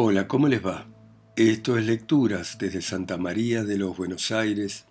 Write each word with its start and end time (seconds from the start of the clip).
Hola, 0.00 0.28
¿cómo 0.28 0.46
les 0.46 0.64
va? 0.64 0.86
Esto 1.34 1.76
es 1.76 1.84
Lecturas 1.84 2.56
desde 2.56 2.82
Santa 2.82 3.16
María 3.16 3.64
de 3.64 3.76
los 3.78 3.96
Buenos 3.96 4.30
Aires, 4.30 4.84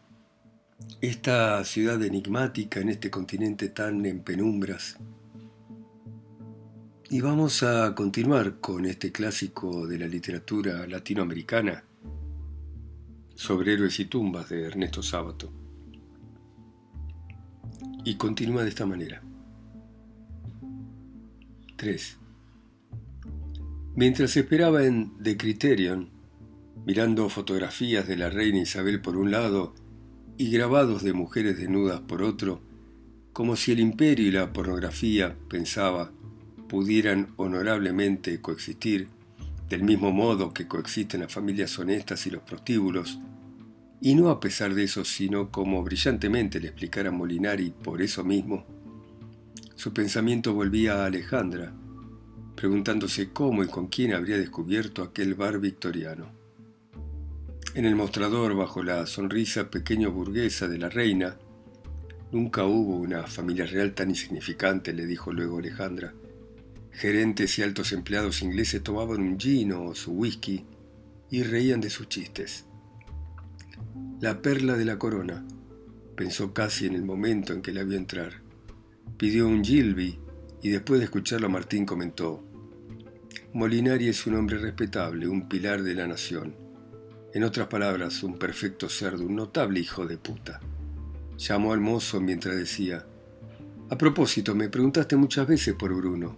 esta 1.00 1.64
ciudad 1.64 2.04
enigmática 2.04 2.82
en 2.82 2.90
este 2.90 3.10
continente 3.10 3.70
tan 3.70 4.06
en 4.06 4.20
penumbras. 4.20 4.98
Y 7.10 7.22
vamos 7.22 7.64
a 7.64 7.96
continuar 7.96 8.60
con 8.60 8.84
este 8.86 9.14
clásico 9.14 9.88
de 9.88 9.98
la 9.98 10.08
literatura 10.08 10.86
latinoamericana 10.86 11.86
sobre 13.34 13.76
héroes 13.76 13.98
y 14.02 14.06
tumbas 14.08 14.50
de 14.50 14.66
Ernesto 14.66 15.02
Sábato. 15.02 15.54
Y 18.04 18.18
continúa 18.18 18.64
de 18.64 18.70
esta 18.70 18.86
manera. 18.86 19.22
3. 21.78 22.27
Mientras 23.98 24.38
esperaba 24.38 24.86
en 24.86 25.12
The 25.24 25.38
Criterion, 25.38 26.12
mirando 26.86 27.30
fotografías 27.30 28.08
de 28.08 28.16
la 28.16 28.30
reina 28.30 28.60
Isabel 28.60 29.02
por 29.02 29.18
un 29.18 29.32
lado 29.32 29.74
y 30.38 30.52
grabados 30.52 31.02
de 31.02 31.14
mujeres 31.14 31.58
desnudas 31.58 32.02
por 32.02 32.22
otro, 32.22 32.62
como 33.34 33.56
si 33.56 33.72
el 33.72 33.80
imperio 33.80 34.28
y 34.28 34.32
la 34.32 34.54
pornografía, 34.54 35.36
pensaba, 35.50 36.12
pudieran 36.70 37.34
honorablemente 37.38 38.40
coexistir, 38.40 39.08
del 39.68 39.82
mismo 39.82 40.12
modo 40.12 40.54
que 40.54 40.68
coexisten 40.68 41.22
las 41.22 41.34
familias 41.34 41.80
honestas 41.80 42.28
y 42.28 42.30
los 42.30 42.44
prostíbulos, 42.44 43.18
y 44.00 44.14
no 44.14 44.30
a 44.30 44.40
pesar 44.40 44.76
de 44.76 44.84
eso, 44.84 45.06
sino 45.06 45.50
como 45.50 45.82
brillantemente 45.82 46.60
le 46.60 46.68
explicara 46.68 47.10
Molinari 47.10 47.72
por 47.72 48.04
eso 48.04 48.24
mismo, 48.24 48.64
su 49.74 49.92
pensamiento 49.92 50.54
volvía 50.54 51.02
a 51.02 51.08
Alejandra, 51.08 51.74
preguntándose 52.58 53.30
cómo 53.30 53.64
y 53.64 53.68
con 53.68 53.88
quién 53.88 54.14
habría 54.14 54.38
descubierto 54.38 55.04
aquel 55.04 55.36
bar 55.36 55.60
victoriano. 55.60 56.32
En 57.76 57.86
el 57.86 57.96
mostrador, 57.96 58.56
bajo 58.56 58.82
la 58.82 59.06
sonrisa 59.06 59.70
pequeño 59.70 60.12
burguesa 60.12 60.68
de 60.68 60.80
la 60.80 60.90
reina, 60.90 61.38
nunca 62.32 62.66
hubo 62.66 62.98
una 62.98 63.28
familia 63.28 63.68
real 63.68 63.94
tan 63.94 64.10
insignificante, 64.10 64.92
le 64.92 65.06
dijo 65.06 65.32
luego 65.32 65.60
Alejandra. 65.60 66.16
Gerentes 66.92 67.60
y 67.60 67.62
altos 67.62 67.92
empleados 67.92 68.42
ingleses 68.42 68.82
tomaban 68.82 69.22
un 69.22 69.40
gin 69.40 69.74
o 69.74 69.94
su 69.94 70.14
whisky 70.14 70.66
y 71.30 71.44
reían 71.44 71.80
de 71.80 71.92
sus 71.92 72.10
chistes. 72.10 72.66
La 74.20 74.42
perla 74.42 74.76
de 74.76 74.86
la 74.86 74.98
corona, 74.98 75.46
pensó 76.16 76.56
casi 76.56 76.88
en 76.88 76.96
el 76.96 77.06
momento 77.06 77.54
en 77.54 77.62
que 77.62 77.72
la 77.72 77.84
vio 77.84 77.98
entrar. 77.98 78.42
Pidió 79.18 79.48
un 79.48 79.64
Gilby 79.64 80.18
y 80.64 80.70
después 80.70 81.00
de 81.00 81.06
escucharlo 81.06 81.50
Martín 81.50 81.86
comentó, 81.86 82.44
Molinari 83.58 84.08
es 84.08 84.28
un 84.28 84.36
hombre 84.36 84.60
respetable, 84.60 85.28
un 85.28 85.50
pilar 85.50 85.82
de 85.82 85.96
la 85.96 86.06
nación. 86.06 86.54
En 87.34 87.44
otras 87.44 87.66
palabras, 87.66 88.22
un 88.22 88.38
perfecto 88.38 88.88
cerdo, 88.88 89.26
un 89.26 89.36
notable 89.36 89.80
hijo 89.80 90.06
de 90.06 90.20
puta. 90.20 90.60
Llamó 91.40 91.74
al 91.74 91.80
mozo 91.80 92.22
mientras 92.22 92.56
decía, 92.56 93.08
A 93.90 93.98
propósito, 93.98 94.54
me 94.54 94.70
preguntaste 94.70 95.16
muchas 95.16 95.48
veces 95.48 95.74
por 95.74 95.92
Bruno. 95.96 96.38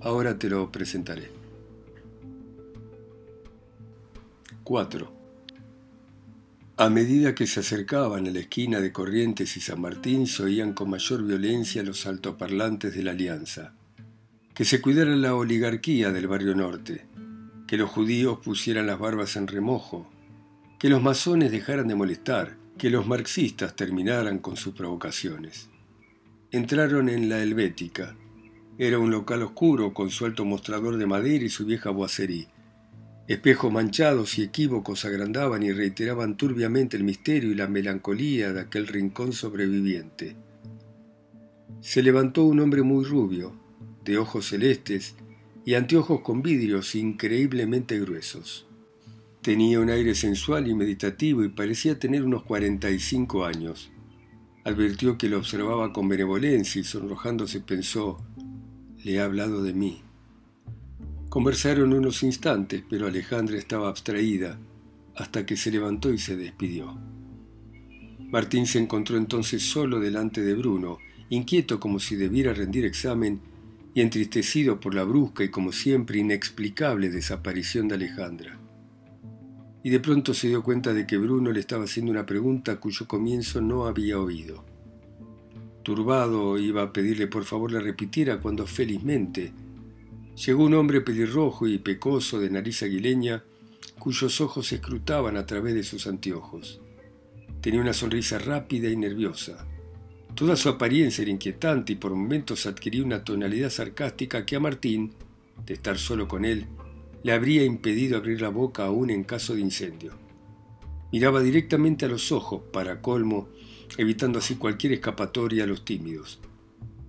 Ahora 0.00 0.36
te 0.36 0.50
lo 0.50 0.72
presentaré. 0.72 1.30
4. 4.64 5.12
A 6.76 6.90
medida 6.90 7.36
que 7.36 7.46
se 7.46 7.60
acercaban 7.60 8.26
a 8.26 8.32
la 8.32 8.40
esquina 8.40 8.80
de 8.80 8.92
Corrientes 8.92 9.56
y 9.56 9.60
San 9.60 9.80
Martín, 9.80 10.26
se 10.26 10.42
oían 10.42 10.72
con 10.72 10.90
mayor 10.90 11.22
violencia 11.22 11.84
los 11.84 12.04
altoparlantes 12.04 12.96
de 12.96 13.04
la 13.04 13.12
Alianza 13.12 13.77
que 14.58 14.64
se 14.64 14.80
cuidara 14.80 15.14
la 15.14 15.36
oligarquía 15.36 16.10
del 16.10 16.26
barrio 16.26 16.52
norte, 16.52 17.06
que 17.68 17.76
los 17.76 17.88
judíos 17.90 18.40
pusieran 18.42 18.88
las 18.88 18.98
barbas 18.98 19.36
en 19.36 19.46
remojo, 19.46 20.10
que 20.80 20.88
los 20.88 21.00
masones 21.00 21.52
dejaran 21.52 21.86
de 21.86 21.94
molestar, 21.94 22.56
que 22.76 22.90
los 22.90 23.06
marxistas 23.06 23.76
terminaran 23.76 24.40
con 24.40 24.56
sus 24.56 24.74
provocaciones. 24.74 25.70
Entraron 26.50 27.08
en 27.08 27.28
la 27.28 27.40
Helvética. 27.40 28.16
Era 28.78 28.98
un 28.98 29.12
local 29.12 29.42
oscuro 29.42 29.94
con 29.94 30.10
su 30.10 30.26
alto 30.26 30.44
mostrador 30.44 30.96
de 30.96 31.06
madera 31.06 31.44
y 31.44 31.50
su 31.50 31.64
vieja 31.64 31.90
boiserie. 31.90 32.48
Espejos 33.28 33.72
manchados 33.72 34.38
y 34.38 34.42
equívocos 34.42 35.04
agrandaban 35.04 35.62
y 35.62 35.70
reiteraban 35.70 36.36
turbiamente 36.36 36.96
el 36.96 37.04
misterio 37.04 37.52
y 37.52 37.54
la 37.54 37.68
melancolía 37.68 38.52
de 38.52 38.62
aquel 38.62 38.88
rincón 38.88 39.32
sobreviviente. 39.32 40.34
Se 41.80 42.02
levantó 42.02 42.42
un 42.42 42.58
hombre 42.58 42.82
muy 42.82 43.04
rubio, 43.04 43.67
de 44.08 44.16
ojos 44.16 44.48
celestes 44.48 45.14
y 45.66 45.74
anteojos 45.74 46.22
con 46.22 46.40
vidrios 46.40 46.94
increíblemente 46.94 48.00
gruesos. 48.00 48.66
Tenía 49.42 49.80
un 49.80 49.90
aire 49.90 50.14
sensual 50.14 50.66
y 50.66 50.74
meditativo 50.74 51.44
y 51.44 51.50
parecía 51.50 51.98
tener 51.98 52.24
unos 52.24 52.42
45 52.44 53.44
años. 53.44 53.90
Advirtió 54.64 55.18
que 55.18 55.28
lo 55.28 55.36
observaba 55.36 55.92
con 55.92 56.08
benevolencia 56.08 56.80
y 56.80 56.84
sonrojándose 56.84 57.60
pensó, 57.60 58.24
le 59.04 59.20
ha 59.20 59.26
hablado 59.26 59.62
de 59.62 59.74
mí. 59.74 60.00
Conversaron 61.28 61.92
unos 61.92 62.22
instantes, 62.22 62.82
pero 62.88 63.06
Alejandra 63.06 63.58
estaba 63.58 63.90
abstraída 63.90 64.58
hasta 65.16 65.44
que 65.44 65.58
se 65.58 65.70
levantó 65.70 66.10
y 66.10 66.18
se 66.18 66.34
despidió. 66.34 66.98
Martín 68.30 68.66
se 68.66 68.78
encontró 68.78 69.18
entonces 69.18 69.62
solo 69.62 70.00
delante 70.00 70.40
de 70.40 70.54
Bruno, 70.54 70.96
inquieto 71.28 71.78
como 71.78 72.00
si 72.00 72.16
debiera 72.16 72.54
rendir 72.54 72.86
examen 72.86 73.40
y 73.94 74.00
entristecido 74.00 74.80
por 74.80 74.94
la 74.94 75.04
brusca 75.04 75.44
y 75.44 75.48
como 75.48 75.72
siempre 75.72 76.18
inexplicable 76.18 77.10
desaparición 77.10 77.88
de 77.88 77.96
Alejandra. 77.96 78.58
Y 79.82 79.90
de 79.90 80.00
pronto 80.00 80.34
se 80.34 80.48
dio 80.48 80.62
cuenta 80.62 80.92
de 80.92 81.06
que 81.06 81.18
Bruno 81.18 81.52
le 81.52 81.60
estaba 81.60 81.84
haciendo 81.84 82.12
una 82.12 82.26
pregunta 82.26 82.80
cuyo 82.80 83.06
comienzo 83.06 83.60
no 83.60 83.86
había 83.86 84.18
oído. 84.18 84.64
Turbado 85.82 86.58
iba 86.58 86.82
a 86.82 86.92
pedirle 86.92 87.26
por 87.26 87.44
favor 87.44 87.72
le 87.72 87.80
repitiera 87.80 88.40
cuando 88.40 88.66
felizmente 88.66 89.52
llegó 90.36 90.64
un 90.64 90.74
hombre 90.74 91.00
pelirrojo 91.00 91.66
y 91.66 91.78
pecoso 91.78 92.38
de 92.38 92.50
nariz 92.50 92.82
aguileña 92.82 93.42
cuyos 93.98 94.40
ojos 94.40 94.68
se 94.68 94.76
escrutaban 94.76 95.36
a 95.36 95.46
través 95.46 95.74
de 95.74 95.82
sus 95.82 96.06
anteojos. 96.06 96.80
Tenía 97.60 97.80
una 97.80 97.92
sonrisa 97.92 98.38
rápida 98.38 98.88
y 98.88 98.96
nerviosa. 98.96 99.66
Toda 100.38 100.54
su 100.54 100.68
apariencia 100.68 101.22
era 101.22 101.32
inquietante 101.32 101.94
y 101.94 101.96
por 101.96 102.14
momentos 102.14 102.66
adquiría 102.66 103.02
una 103.02 103.24
tonalidad 103.24 103.70
sarcástica 103.70 104.46
que 104.46 104.54
a 104.54 104.60
Martín, 104.60 105.12
de 105.66 105.74
estar 105.74 105.98
solo 105.98 106.28
con 106.28 106.44
él, 106.44 106.66
le 107.24 107.32
habría 107.32 107.64
impedido 107.64 108.16
abrir 108.16 108.40
la 108.40 108.48
boca 108.48 108.84
aún 108.84 109.10
en 109.10 109.24
caso 109.24 109.56
de 109.56 109.62
incendio. 109.62 110.12
Miraba 111.10 111.40
directamente 111.40 112.04
a 112.04 112.08
los 112.08 112.30
ojos, 112.30 112.62
para 112.72 113.02
colmo, 113.02 113.48
evitando 113.96 114.38
así 114.38 114.54
cualquier 114.54 114.92
escapatoria 114.92 115.64
a 115.64 115.66
los 115.66 115.84
tímidos. 115.84 116.38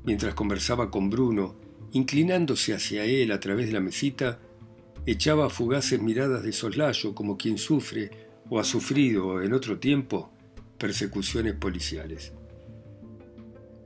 Mientras 0.06 0.34
conversaba 0.34 0.90
con 0.90 1.12
Bruno, 1.12 1.54
inclinándose 1.92 2.74
hacia 2.74 3.06
él 3.06 3.32
a 3.32 3.40
través 3.40 3.68
de 3.68 3.74
la 3.74 3.80
mesita, 3.80 4.40
echaba 5.06 5.52
fugaces 5.52 6.02
miradas 6.02 6.42
de 6.42 6.52
soslayo 6.52 7.14
como 7.14 7.38
quien 7.38 7.60
sufre 7.60 8.10
o 8.50 8.60
ha 8.60 8.64
sufrido 8.64 9.44
en 9.44 9.54
otro 9.54 9.78
tiempo 9.78 10.32
persecuciones 10.80 11.54
policiales. 11.54 12.34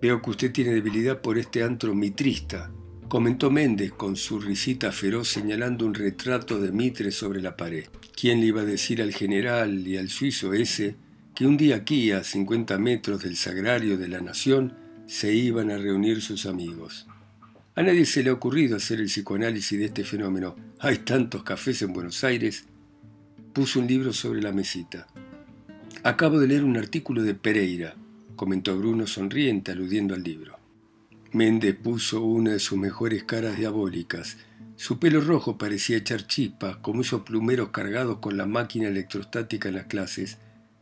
Veo 0.04 0.22
que 0.22 0.32
usted 0.32 0.52
tiene 0.52 0.74
debilidad 0.74 1.22
por 1.22 1.38
este 1.38 1.64
antro 1.64 1.96
mitrista, 1.96 2.70
comentó 3.08 3.50
Méndez 3.50 3.94
con 3.94 4.18
su 4.18 4.38
risita 4.38 4.92
feroz 4.92 5.30
señalando 5.30 5.86
un 5.86 5.94
retrato 5.94 6.60
de 6.60 6.74
Mitre 6.74 7.10
sobre 7.10 7.42
la 7.42 7.56
pared. 7.56 7.86
¿Quién 8.14 8.42
le 8.42 8.48
iba 8.48 8.64
a 8.64 8.66
decir 8.66 9.02
al 9.02 9.14
general 9.14 9.88
y 9.88 9.96
al 9.96 10.10
suizo 10.10 10.54
ese 10.54 10.98
que 11.34 11.48
un 11.48 11.56
día 11.56 11.78
aquí, 11.78 12.12
a 12.12 12.22
50 12.22 12.78
metros 12.80 13.24
del 13.24 13.38
sagrario 13.38 13.98
de 13.98 14.10
la 14.10 14.20
nación, 14.20 14.74
se 15.08 15.34
iban 15.34 15.72
a 15.72 15.78
reunir 15.78 16.22
sus 16.22 16.48
amigos? 16.48 17.08
A 17.74 17.82
nadie 17.82 18.06
se 18.06 18.24
le 18.24 18.30
ha 18.30 18.34
ocurrido 18.34 18.76
hacer 18.76 19.00
el 19.00 19.06
psicoanálisis 19.06 19.80
de 19.80 19.86
este 19.86 20.04
fenómeno. 20.04 20.58
Hay 20.80 20.98
tantos 20.98 21.44
cafés 21.44 21.82
en 21.82 21.94
Buenos 21.94 22.26
Aires. 22.26 22.66
Puso 23.54 23.80
un 23.80 23.88
libro 23.88 24.12
sobre 24.12 24.42
la 24.42 24.52
mesita. 24.52 25.08
Acabo 26.04 26.42
de 26.42 26.48
leer 26.48 26.66
un 26.66 26.76
artículo 26.76 27.24
de 27.24 27.36
Pereira, 27.36 27.96
comentó 28.44 28.78
Bruno 28.78 29.08
sonriente 29.08 29.72
aludiendo 29.72 30.14
al 30.14 30.22
libro. 30.22 30.60
Méndez 31.32 31.78
puso 31.82 32.22
una 32.26 32.52
de 32.52 32.60
sus 32.60 32.78
mejores 32.78 33.24
caras 33.24 33.56
diabólicas. 33.56 34.36
Su 34.76 35.00
pelo 35.00 35.22
rojo 35.22 35.58
parecía 35.58 35.96
echar 35.96 36.28
chispas, 36.28 36.76
como 36.76 37.04
esos 37.04 37.22
plumeros 37.22 37.70
cargados 37.70 38.18
con 38.18 38.36
la 38.36 38.46
máquina 38.46 38.90
electrostática 38.90 39.70
en 39.70 39.76
las 39.76 39.86
clases. 39.86 40.40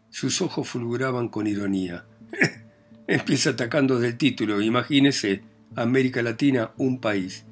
Sus 0.10 0.42
ojos 0.42 0.68
fulguraban 0.68 1.30
con 1.30 1.46
ironía. 1.46 2.06
Empieza 3.08 3.52
atacando 3.52 4.00
del 4.00 4.18
título, 4.18 4.60
imagínese, 4.60 5.44
América 5.76 6.24
Latina, 6.24 6.72
un 6.78 7.00
país. 7.00 7.46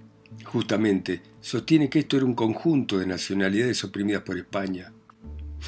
Justamente, 0.44 1.22
sostiene 1.40 1.88
que 1.88 2.00
esto 2.00 2.18
era 2.18 2.26
un 2.26 2.34
conjunto 2.34 2.98
de 2.98 3.06
nacionalidades 3.06 3.84
oprimidas 3.84 4.24
por 4.24 4.40
España. 4.40 4.92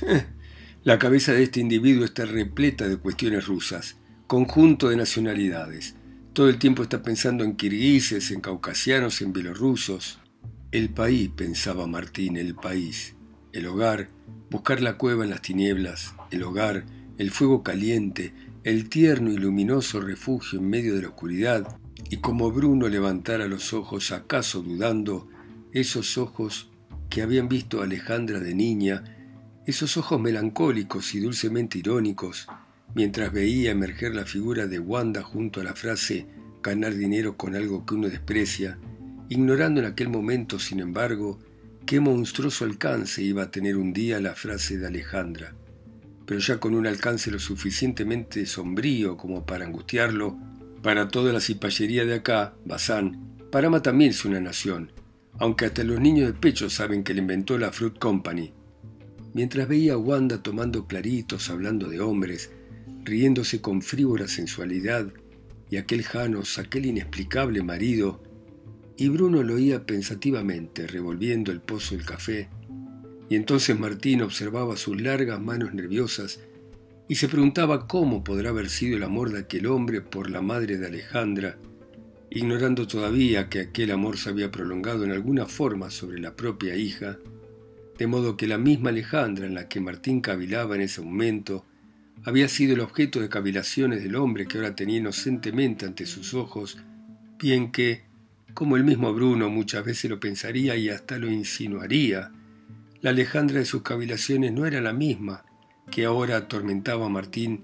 La 0.83 0.97
cabeza 0.97 1.31
de 1.31 1.43
este 1.43 1.59
individuo 1.59 2.05
está 2.05 2.25
repleta 2.25 2.87
de 2.87 2.97
cuestiones 2.97 3.45
rusas 3.45 4.00
conjunto 4.31 4.87
de 4.87 4.95
nacionalidades. 4.95 5.97
Todo 6.31 6.47
el 6.47 6.57
tiempo 6.57 6.83
está 6.83 7.03
pensando 7.03 7.43
en 7.43 7.57
kirguises, 7.57 8.31
en 8.31 8.39
caucasianos, 8.39 9.21
en 9.21 9.33
bielorrusos. 9.33 10.21
El 10.71 10.89
país, 10.89 11.29
pensaba 11.35 11.85
Martín, 11.85 12.37
el 12.37 12.55
país, 12.55 13.17
el 13.51 13.67
hogar, 13.67 14.07
buscar 14.49 14.79
la 14.79 14.97
cueva 14.97 15.25
en 15.25 15.31
las 15.31 15.41
tinieblas, 15.41 16.15
el 16.31 16.43
hogar, 16.43 16.85
el 17.17 17.29
fuego 17.29 17.61
caliente, 17.61 18.33
el 18.63 18.87
tierno 18.87 19.31
y 19.31 19.37
luminoso 19.37 19.99
refugio 19.99 20.59
en 20.59 20.69
medio 20.69 20.95
de 20.95 21.01
la 21.01 21.09
oscuridad, 21.09 21.77
y 22.09 22.21
como 22.21 22.53
Bruno 22.53 22.87
levantara 22.87 23.49
los 23.49 23.73
ojos, 23.73 24.13
acaso 24.13 24.61
dudando, 24.61 25.27
esos 25.73 26.17
ojos 26.17 26.71
que 27.09 27.21
habían 27.21 27.49
visto 27.49 27.81
a 27.81 27.83
Alejandra 27.83 28.39
de 28.39 28.55
niña, 28.55 29.03
esos 29.65 29.97
ojos 29.97 30.21
melancólicos 30.21 31.15
y 31.15 31.19
dulcemente 31.19 31.79
irónicos, 31.79 32.47
mientras 32.93 33.31
veía 33.31 33.71
emerger 33.71 34.15
la 34.15 34.25
figura 34.25 34.67
de 34.67 34.79
Wanda 34.79 35.21
junto 35.21 35.61
a 35.61 35.63
la 35.63 35.73
frase 35.73 36.27
ganar 36.61 36.93
dinero 36.93 37.37
con 37.37 37.55
algo 37.55 37.85
que 37.85 37.95
uno 37.95 38.09
desprecia, 38.09 38.77
ignorando 39.29 39.79
en 39.79 39.87
aquel 39.87 40.09
momento, 40.09 40.59
sin 40.59 40.79
embargo, 40.79 41.39
qué 41.85 41.99
monstruoso 41.99 42.65
alcance 42.65 43.23
iba 43.23 43.43
a 43.43 43.51
tener 43.51 43.77
un 43.77 43.93
día 43.93 44.19
la 44.19 44.35
frase 44.35 44.77
de 44.77 44.87
Alejandra, 44.87 45.55
pero 46.25 46.39
ya 46.39 46.59
con 46.59 46.75
un 46.75 46.85
alcance 46.85 47.31
lo 47.31 47.39
suficientemente 47.39 48.45
sombrío 48.45 49.17
como 49.17 49.45
para 49.45 49.65
angustiarlo, 49.65 50.37
para 50.83 51.07
toda 51.07 51.33
la 51.33 51.39
cipallería 51.39 52.05
de 52.05 52.15
acá, 52.15 52.53
Bazán, 52.65 53.31
Parama 53.51 53.81
también 53.81 54.11
es 54.11 54.23
una 54.25 54.39
nación, 54.39 54.91
aunque 55.39 55.65
hasta 55.65 55.83
los 55.83 55.99
niños 55.99 56.27
de 56.27 56.33
pecho 56.33 56.69
saben 56.69 57.03
que 57.03 57.13
le 57.13 57.21
inventó 57.21 57.57
la 57.57 57.71
Fruit 57.71 57.97
Company. 57.97 58.53
Mientras 59.33 59.67
veía 59.67 59.93
a 59.93 59.97
Wanda 59.97 60.41
tomando 60.41 60.87
claritos, 60.87 61.49
hablando 61.49 61.87
de 61.87 61.99
hombres, 61.99 62.51
riéndose 63.03 63.61
con 63.61 63.81
frívola 63.81 64.27
sensualidad, 64.27 65.11
y 65.69 65.77
aquel 65.77 66.03
Janos, 66.03 66.59
aquel 66.59 66.85
inexplicable 66.85 67.63
marido, 67.63 68.21
y 68.97 69.09
Bruno 69.09 69.41
lo 69.41 69.55
oía 69.55 69.85
pensativamente, 69.85 70.85
revolviendo 70.87 71.51
el 71.51 71.61
pozo 71.61 71.95
del 71.95 72.05
café, 72.05 72.49
y 73.29 73.35
entonces 73.35 73.79
Martín 73.79 74.21
observaba 74.21 74.75
sus 74.75 75.01
largas 75.01 75.39
manos 75.39 75.73
nerviosas 75.73 76.41
y 77.07 77.15
se 77.15 77.29
preguntaba 77.29 77.87
cómo 77.87 78.23
podrá 78.23 78.49
haber 78.49 78.69
sido 78.69 78.97
el 78.97 79.03
amor 79.03 79.31
de 79.31 79.39
aquel 79.39 79.67
hombre 79.67 80.01
por 80.01 80.29
la 80.29 80.41
madre 80.41 80.77
de 80.77 80.87
Alejandra, 80.87 81.57
ignorando 82.29 82.87
todavía 82.87 83.47
que 83.49 83.61
aquel 83.61 83.91
amor 83.91 84.17
se 84.17 84.29
había 84.29 84.51
prolongado 84.51 85.05
en 85.05 85.11
alguna 85.11 85.45
forma 85.45 85.91
sobre 85.91 86.19
la 86.19 86.35
propia 86.35 86.75
hija, 86.75 87.19
de 87.97 88.07
modo 88.07 88.35
que 88.35 88.47
la 88.47 88.57
misma 88.57 88.89
Alejandra 88.89 89.45
en 89.45 89.55
la 89.55 89.69
que 89.69 89.79
Martín 89.79 90.21
cavilaba 90.21 90.75
en 90.75 90.81
ese 90.81 91.01
momento 91.01 91.65
había 92.23 92.47
sido 92.47 92.73
el 92.73 92.81
objeto 92.81 93.19
de 93.19 93.29
cavilaciones 93.29 94.03
del 94.03 94.15
hombre 94.15 94.47
que 94.47 94.57
ahora 94.57 94.75
tenía 94.75 94.97
inocentemente 94.97 95.85
ante 95.85 96.05
sus 96.05 96.33
ojos, 96.33 96.77
bien 97.39 97.71
que, 97.71 98.03
como 98.53 98.77
el 98.77 98.83
mismo 98.83 99.13
Bruno 99.13 99.49
muchas 99.49 99.83
veces 99.83 100.09
lo 100.09 100.19
pensaría 100.19 100.75
y 100.75 100.89
hasta 100.89 101.17
lo 101.17 101.31
insinuaría, 101.31 102.31
la 103.01 103.09
Alejandra 103.09 103.59
de 103.59 103.65
sus 103.65 103.81
cavilaciones 103.81 104.51
no 104.53 104.65
era 104.65 104.81
la 104.81 104.93
misma 104.93 105.43
que 105.89 106.05
ahora 106.05 106.37
atormentaba 106.37 107.07
a 107.07 107.09
Martín, 107.09 107.63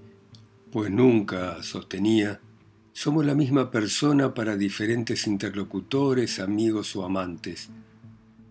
pues 0.72 0.90
nunca 0.90 1.62
sostenía, 1.62 2.40
somos 2.92 3.24
la 3.24 3.36
misma 3.36 3.70
persona 3.70 4.34
para 4.34 4.56
diferentes 4.56 5.28
interlocutores, 5.28 6.40
amigos 6.40 6.96
o 6.96 7.04
amantes. 7.04 7.70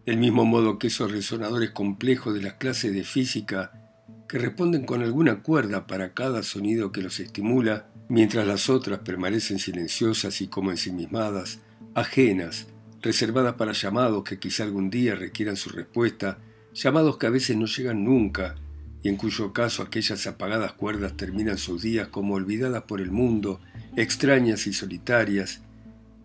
Del 0.06 0.18
mismo 0.18 0.46
modo 0.46 0.80
que 0.80 0.88
esos 0.88 1.12
resonadores 1.12 1.72
complejos 1.72 2.34
de 2.34 2.42
las 2.42 2.54
clases 2.54 2.94
de 2.94 3.04
física 3.04 3.87
que 4.28 4.38
responden 4.38 4.86
con 4.86 5.02
alguna 5.02 5.42
cuerda 5.42 5.88
para 5.88 6.14
cada 6.14 6.44
sonido 6.44 6.92
que 6.92 7.02
los 7.02 7.20
estimula, 7.20 7.90
mientras 8.10 8.46
las 8.46 8.70
otras 8.70 9.00
permanecen 9.00 9.60
silenciosas 9.60 10.42
y 10.42 10.48
como 10.48 10.72
ensimismadas, 10.72 11.60
ajenas, 11.96 12.68
reservadas 13.02 13.56
para 13.56 13.72
llamados 13.72 14.24
que 14.24 14.40
quizá 14.40 14.64
algún 14.64 14.90
día 14.90 15.16
requieran 15.16 15.56
su 15.56 15.70
respuesta, 15.70 16.40
llamados 16.74 17.18
que 17.18 17.28
a 17.28 17.32
veces 17.32 17.56
no 17.56 17.66
llegan 17.66 18.04
nunca, 18.04 18.56
y 19.02 19.10
en 19.10 19.16
cuyo 19.16 19.54
caso 19.54 19.82
aquellas 19.82 20.28
apagadas 20.28 20.74
cuerdas 20.74 21.16
terminan 21.16 21.58
sus 21.58 21.82
días 21.82 22.10
como 22.10 22.34
olvidadas 22.34 22.84
por 22.84 23.00
el 23.00 23.12
mundo, 23.12 23.62
extrañas 23.96 24.68
y 24.68 24.74
solitarias, 24.74 25.62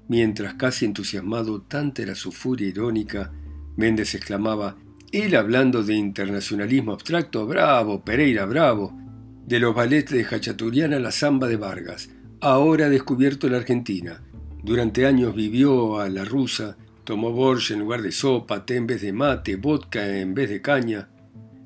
mientras 0.09 0.55
casi 0.55 0.85
entusiasmado 0.85 1.63
tanta 1.63 2.03
era 2.03 2.15
su 2.15 2.33
furia 2.33 2.69
irónica, 2.69 3.33
Méndez 3.77 4.15
exclamaba 4.15 4.77
él 5.13 5.37
hablando 5.37 5.83
de 5.83 5.95
internacionalismo 5.95 6.93
abstracto, 6.93 7.47
bravo, 7.47 8.03
Pereira, 8.03 8.47
bravo. 8.47 8.99
De 9.47 9.61
los 9.61 9.75
ballets 9.75 10.11
de 10.11 10.25
Hachaturiana 10.25 10.97
a 10.97 11.01
la 11.01 11.13
samba 11.13 11.49
de 11.49 11.57
Vargas. 11.57 12.09
Ahora 12.41 12.89
descubierto 12.89 13.49
la 13.51 13.59
Argentina. 13.59 14.23
Durante 14.63 15.05
años 15.05 15.35
vivió 15.35 16.01
a 16.01 16.09
la 16.09 16.25
rusa, 16.25 16.79
tomó 17.05 17.31
borsch 17.31 17.73
en 17.73 17.81
lugar 17.81 18.01
de 18.01 18.11
sopa, 18.11 18.65
té 18.65 18.77
en 18.77 18.87
vez 18.87 19.03
de 19.03 19.13
mate, 19.13 19.57
vodka 19.57 20.19
en 20.19 20.33
vez 20.33 20.49
de 20.49 20.63
caña. 20.63 21.11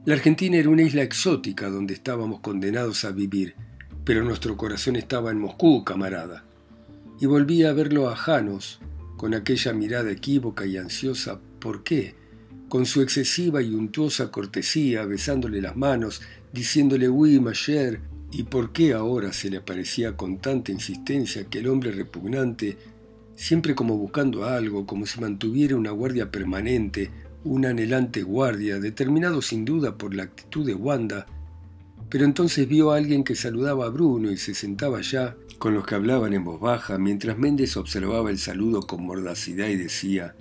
La 0.05 0.15
Argentina 0.15 0.57
era 0.57 0.69
una 0.69 0.83
isla 0.83 1.03
exótica 1.03 1.71
donde 1.71 1.95
estábamos 1.95 2.41
condenados 2.41 3.05
a 3.05 3.13
vivir, 3.13 3.55
pero 4.05 4.25
nuestro 4.25 4.57
corazón 4.57 4.97
estaba 4.97 5.31
en 5.31 5.39
Moscú, 5.39 5.85
camarada. 5.85 6.45
Y 7.21 7.27
volvía 7.27 7.71
a 7.71 7.75
verlo 7.75 8.09
a 8.09 8.17
Janos, 8.17 8.81
con 9.17 9.35
aquella 9.35 9.73
mirada 9.73 10.11
equívoca 10.11 10.67
y 10.67 10.79
ansiosa. 10.79 11.41
¿Por 11.61 11.85
qué? 11.85 12.15
Con 12.77 12.85
su 12.85 13.01
excesiva 13.01 13.63
y 13.63 13.73
untuosa 13.73 14.31
cortesía, 14.31 15.07
besándole 15.07 15.63
las 15.63 15.79
manos, 15.79 16.21
diciéndole 16.53 17.09
oui, 17.09 17.41
ma 17.41 17.53
chère, 17.53 18.01
y 18.31 18.43
por 18.43 18.71
qué 18.71 18.93
ahora 18.93 19.33
se 19.33 19.49
le 19.49 19.57
aparecía 19.57 20.15
con 20.15 20.37
tanta 20.43 20.73
insistencia 20.73 21.41
aquel 21.41 21.69
hombre 21.69 21.91
repugnante, 21.91 22.77
siempre 23.35 23.75
como 23.75 23.97
buscando 23.97 24.45
algo, 24.45 24.85
como 24.85 25.07
si 25.07 25.19
mantuviera 25.23 25.75
una 25.75 25.91
guardia 25.91 26.31
permanente, 26.31 27.11
una 27.45 27.71
anhelante 27.71 28.23
guardia, 28.23 28.79
determinado 28.79 29.41
sin 29.41 29.65
duda 29.65 29.97
por 29.97 30.15
la 30.15 30.25
actitud 30.25 30.67
de 30.67 30.75
Wanda, 30.75 31.27
pero 32.11 32.27
entonces 32.27 32.69
vio 32.69 32.93
a 32.93 32.99
alguien 32.99 33.25
que 33.25 33.37
saludaba 33.37 33.87
a 33.87 33.89
Bruno 33.89 34.31
y 34.31 34.37
se 34.37 34.55
sentaba 34.55 34.99
allá 34.99 35.35
con 35.59 35.73
los 35.73 35.87
que 35.87 35.95
hablaban 35.95 36.35
en 36.35 36.45
voz 36.45 36.61
baja, 36.61 36.99
mientras 36.99 37.39
Méndez 37.39 37.79
observaba 37.79 38.29
el 38.29 38.37
saludo 38.37 38.83
con 38.83 39.03
mordacidad 39.03 39.69
y 39.69 39.77
decía, 39.77 40.35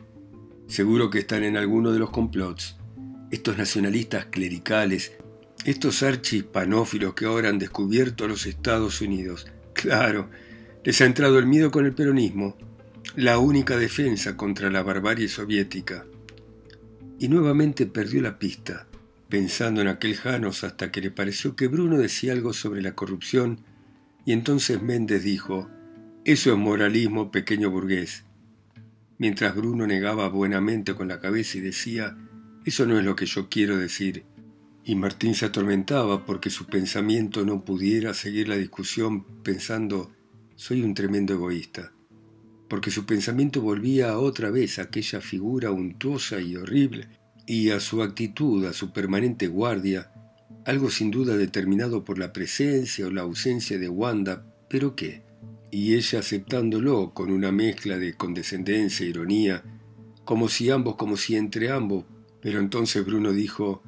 Seguro 0.68 1.12
que 1.12 1.20
están 1.20 1.44
en 1.44 1.58
alguno 1.58 1.92
de 1.92 2.00
los 2.00 2.10
complots. 2.10 2.76
Estos 3.30 3.58
nacionalistas 3.58 4.26
clericales, 4.26 5.14
estos 5.64 6.02
archispanófilos 6.02 7.14
que 7.14 7.26
ahora 7.26 7.50
han 7.50 7.60
descubierto 7.60 8.26
a 8.26 8.28
los 8.28 8.48
Estados 8.48 9.00
Unidos. 9.02 9.46
Claro, 9.74 10.30
les 10.84 11.00
ha 11.02 11.06
entrado 11.06 11.38
el 11.38 11.46
miedo 11.46 11.70
con 11.70 11.86
el 11.86 11.94
peronismo, 11.94 12.58
la 13.16 13.38
única 13.38 13.78
defensa 13.78 14.36
contra 14.36 14.72
la 14.72 14.82
barbarie 14.82 15.28
soviética. 15.28 16.06
Y 17.20 17.28
nuevamente 17.28 17.86
perdió 17.86 18.22
la 18.22 18.40
pista, 18.40 18.88
pensando 19.30 19.82
en 19.82 19.88
aquel 19.88 20.16
Janos 20.16 20.64
hasta 20.64 20.92
que 20.92 21.02
le 21.02 21.12
pareció 21.12 21.56
que 21.56 21.68
Bruno 21.68 21.98
decía 21.98 22.34
algo 22.34 22.54
sobre 22.54 22.82
la 22.82 22.96
corrupción, 22.96 23.60
y 24.26 24.34
entonces 24.34 24.82
Méndez 24.82 25.24
dijo, 25.24 25.70
eso 26.26 26.52
es 26.52 26.58
moralismo 26.58 27.32
pequeño 27.32 27.70
burgués 27.70 28.25
mientras 29.18 29.56
Bruno 29.56 29.88
negaba 29.88 30.30
buenamente 30.30 30.96
con 30.96 31.08
la 31.08 31.20
cabeza 31.20 31.58
y 31.58 31.62
decía, 31.62 32.18
eso 32.66 32.86
no 32.86 32.98
es 33.00 33.06
lo 33.06 33.16
que 33.16 33.26
yo 33.26 33.50
quiero 33.50 33.78
decir. 33.78 34.26
Y 34.84 34.96
Martín 34.96 35.34
se 35.36 35.46
atormentaba 35.46 36.26
porque 36.26 36.50
su 36.50 36.66
pensamiento 36.66 37.46
no 37.46 37.66
pudiera 37.66 38.14
seguir 38.14 38.48
la 38.48 38.56
discusión 38.56 39.24
pensando, 39.44 40.12
soy 40.56 40.84
un 40.84 40.94
tremendo 40.94 41.34
egoísta. 41.34 41.92
Porque 42.68 42.92
su 42.92 43.06
pensamiento 43.06 43.62
volvía 43.62 44.18
otra 44.18 44.50
vez 44.52 44.80
a 44.80 44.84
aquella 44.84 45.22
figura 45.22 45.72
untuosa 45.72 46.40
y 46.40 46.56
horrible, 46.56 47.10
y 47.48 47.70
a 47.70 47.80
su 47.80 48.02
actitud, 48.02 48.66
a 48.66 48.74
su 48.74 48.92
permanente 48.92 49.48
guardia, 49.48 50.12
algo 50.66 50.90
sin 50.90 51.12
duda 51.12 51.38
determinado 51.38 52.04
por 52.04 52.18
la 52.18 52.34
presencia 52.34 53.06
o 53.06 53.12
la 53.12 53.22
ausencia 53.22 53.78
de 53.78 53.90
Wanda, 53.90 54.46
pero 54.68 54.96
¿qué? 54.96 55.25
Y 55.72 55.96
ella 55.96 56.20
aceptándolo 56.20 57.14
con 57.14 57.32
una 57.32 57.52
mezcla 57.52 57.98
de 57.98 58.14
condescendencia 58.14 59.06
e 59.06 59.10
ironía, 59.10 59.64
como 60.24 60.50
si 60.50 60.70
ambos, 60.70 60.96
como 60.96 61.18
si 61.18 61.36
entre 61.36 61.72
ambos. 61.72 62.06
Pero 62.42 62.60
entonces 62.60 63.06
Bruno 63.06 63.32
dijo, 63.32 63.84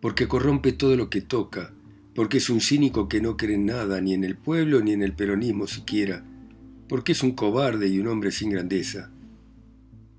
porque 0.00 0.28
corrompe 0.28 0.72
todo 0.72 0.96
lo 0.96 1.10
que 1.10 1.20
toca, 1.20 1.74
porque 2.14 2.38
es 2.38 2.50
un 2.50 2.60
cínico 2.60 3.08
que 3.08 3.20
no 3.20 3.36
cree 3.36 3.56
en 3.56 3.66
nada, 3.66 4.00
ni 4.00 4.14
en 4.14 4.24
el 4.24 4.36
pueblo, 4.36 4.80
ni 4.80 4.92
en 4.92 5.02
el 5.02 5.12
peronismo 5.12 5.66
siquiera, 5.66 6.24
porque 6.88 7.12
es 7.12 7.22
un 7.22 7.32
cobarde 7.32 7.88
y 7.88 7.98
un 7.98 8.08
hombre 8.08 8.32
sin 8.32 8.50
grandeza. 8.50 9.10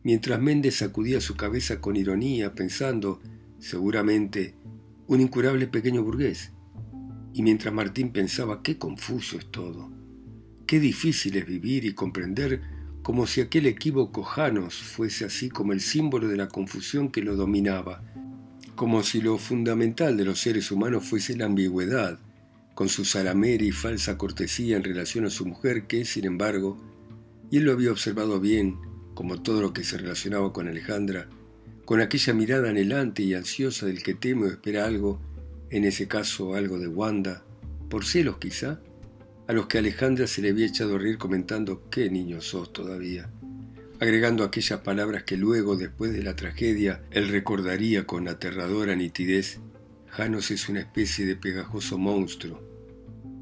Mientras 0.04 0.42
Méndez 0.42 0.76
sacudía 0.78 1.22
su 1.22 1.36
cabeza 1.36 1.82
con 1.82 1.96
ironía, 1.96 2.56
pensando, 2.56 3.22
seguramente, 3.60 4.56
un 5.08 5.22
incurable 5.22 5.68
pequeño 5.68 6.04
burgués, 6.04 6.54
y 7.34 7.44
mientras 7.44 7.74
Martín 7.74 8.12
pensaba, 8.12 8.62
qué 8.64 8.78
confuso 8.78 9.38
es 9.38 9.46
todo. 9.52 10.01
Qué 10.72 10.80
difícil 10.80 11.36
es 11.36 11.46
vivir 11.46 11.84
y 11.84 11.94
comprender 11.94 12.62
como 13.04 13.28
si 13.28 13.42
aquel 13.42 13.66
equívoco 13.66 14.24
Janos 14.24 14.76
fuese 14.76 15.26
así 15.26 15.50
como 15.50 15.74
el 15.74 15.82
símbolo 15.82 16.30
de 16.30 16.38
la 16.38 16.48
confusión 16.48 17.12
que 17.12 17.22
lo 17.22 17.36
dominaba, 17.36 18.02
como 18.78 19.04
si 19.04 19.20
lo 19.20 19.38
fundamental 19.38 20.16
de 20.16 20.24
los 20.24 20.40
seres 20.40 20.72
humanos 20.72 21.06
fuese 21.06 21.36
la 21.36 21.48
ambigüedad, 21.48 22.20
con 22.74 22.88
su 22.88 23.04
salamera 23.04 23.66
y 23.66 23.74
falsa 23.74 24.18
cortesía 24.18 24.78
en 24.78 24.86
relación 24.86 25.26
a 25.26 25.30
su 25.30 25.46
mujer 25.46 25.88
que, 25.88 26.06
sin 26.06 26.24
embargo, 26.24 26.82
y 27.50 27.58
él 27.58 27.66
lo 27.66 27.74
había 27.74 27.92
observado 27.92 28.40
bien, 28.40 28.78
como 29.14 29.42
todo 29.42 29.62
lo 29.62 29.74
que 29.74 29.84
se 29.84 29.98
relacionaba 29.98 30.54
con 30.54 30.70
Alejandra, 30.70 31.28
con 31.84 32.00
aquella 32.00 32.34
mirada 32.34 32.70
anhelante 32.70 33.24
y 33.24 33.34
ansiosa 33.34 33.88
del 33.88 34.02
que 34.04 34.14
teme 34.14 34.46
o 34.46 34.48
espera 34.48 34.86
algo, 34.86 35.20
en 35.70 35.84
ese 35.84 36.08
caso 36.08 36.56
algo 36.56 36.80
de 36.80 36.88
Wanda, 36.88 37.44
por 37.90 38.06
celos 38.06 38.38
quizá, 38.38 38.80
a 39.48 39.54
los 39.54 39.68
que 39.68 39.78
Alejandra 39.78 40.28
se 40.28 40.42
le 40.42 40.50
había 40.50 40.68
echado 40.68 40.96
a 40.96 41.00
reír 41.00 41.18
comentando 41.18 41.90
qué 41.90 42.10
niño 42.10 42.42
sos 42.42 42.72
todavía, 42.72 43.30
agregando 44.00 44.44
aquellas 44.44 44.80
palabras 44.82 45.24
que 45.24 45.38
luego, 45.38 45.76
después 45.76 46.14
de 46.14 46.24
la 46.24 46.36
tragedia, 46.36 47.04
él 47.12 47.30
recordaría 47.30 48.06
con 48.06 48.28
aterradora 48.28 48.96
nitidez, 48.96 49.60
Janos 50.08 50.52
es 50.52 50.68
una 50.68 50.82
especie 50.82 51.26
de 51.26 51.36
pegajoso 51.36 51.98
monstruo. 51.98 52.62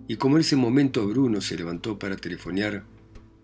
Y 0.08 0.18
como 0.18 0.38
en 0.38 0.42
ese 0.42 0.56
momento 0.56 1.08
Bruno 1.08 1.42
se 1.42 1.56
levantó 1.56 1.98
para 1.98 2.16
telefonear, 2.16 2.84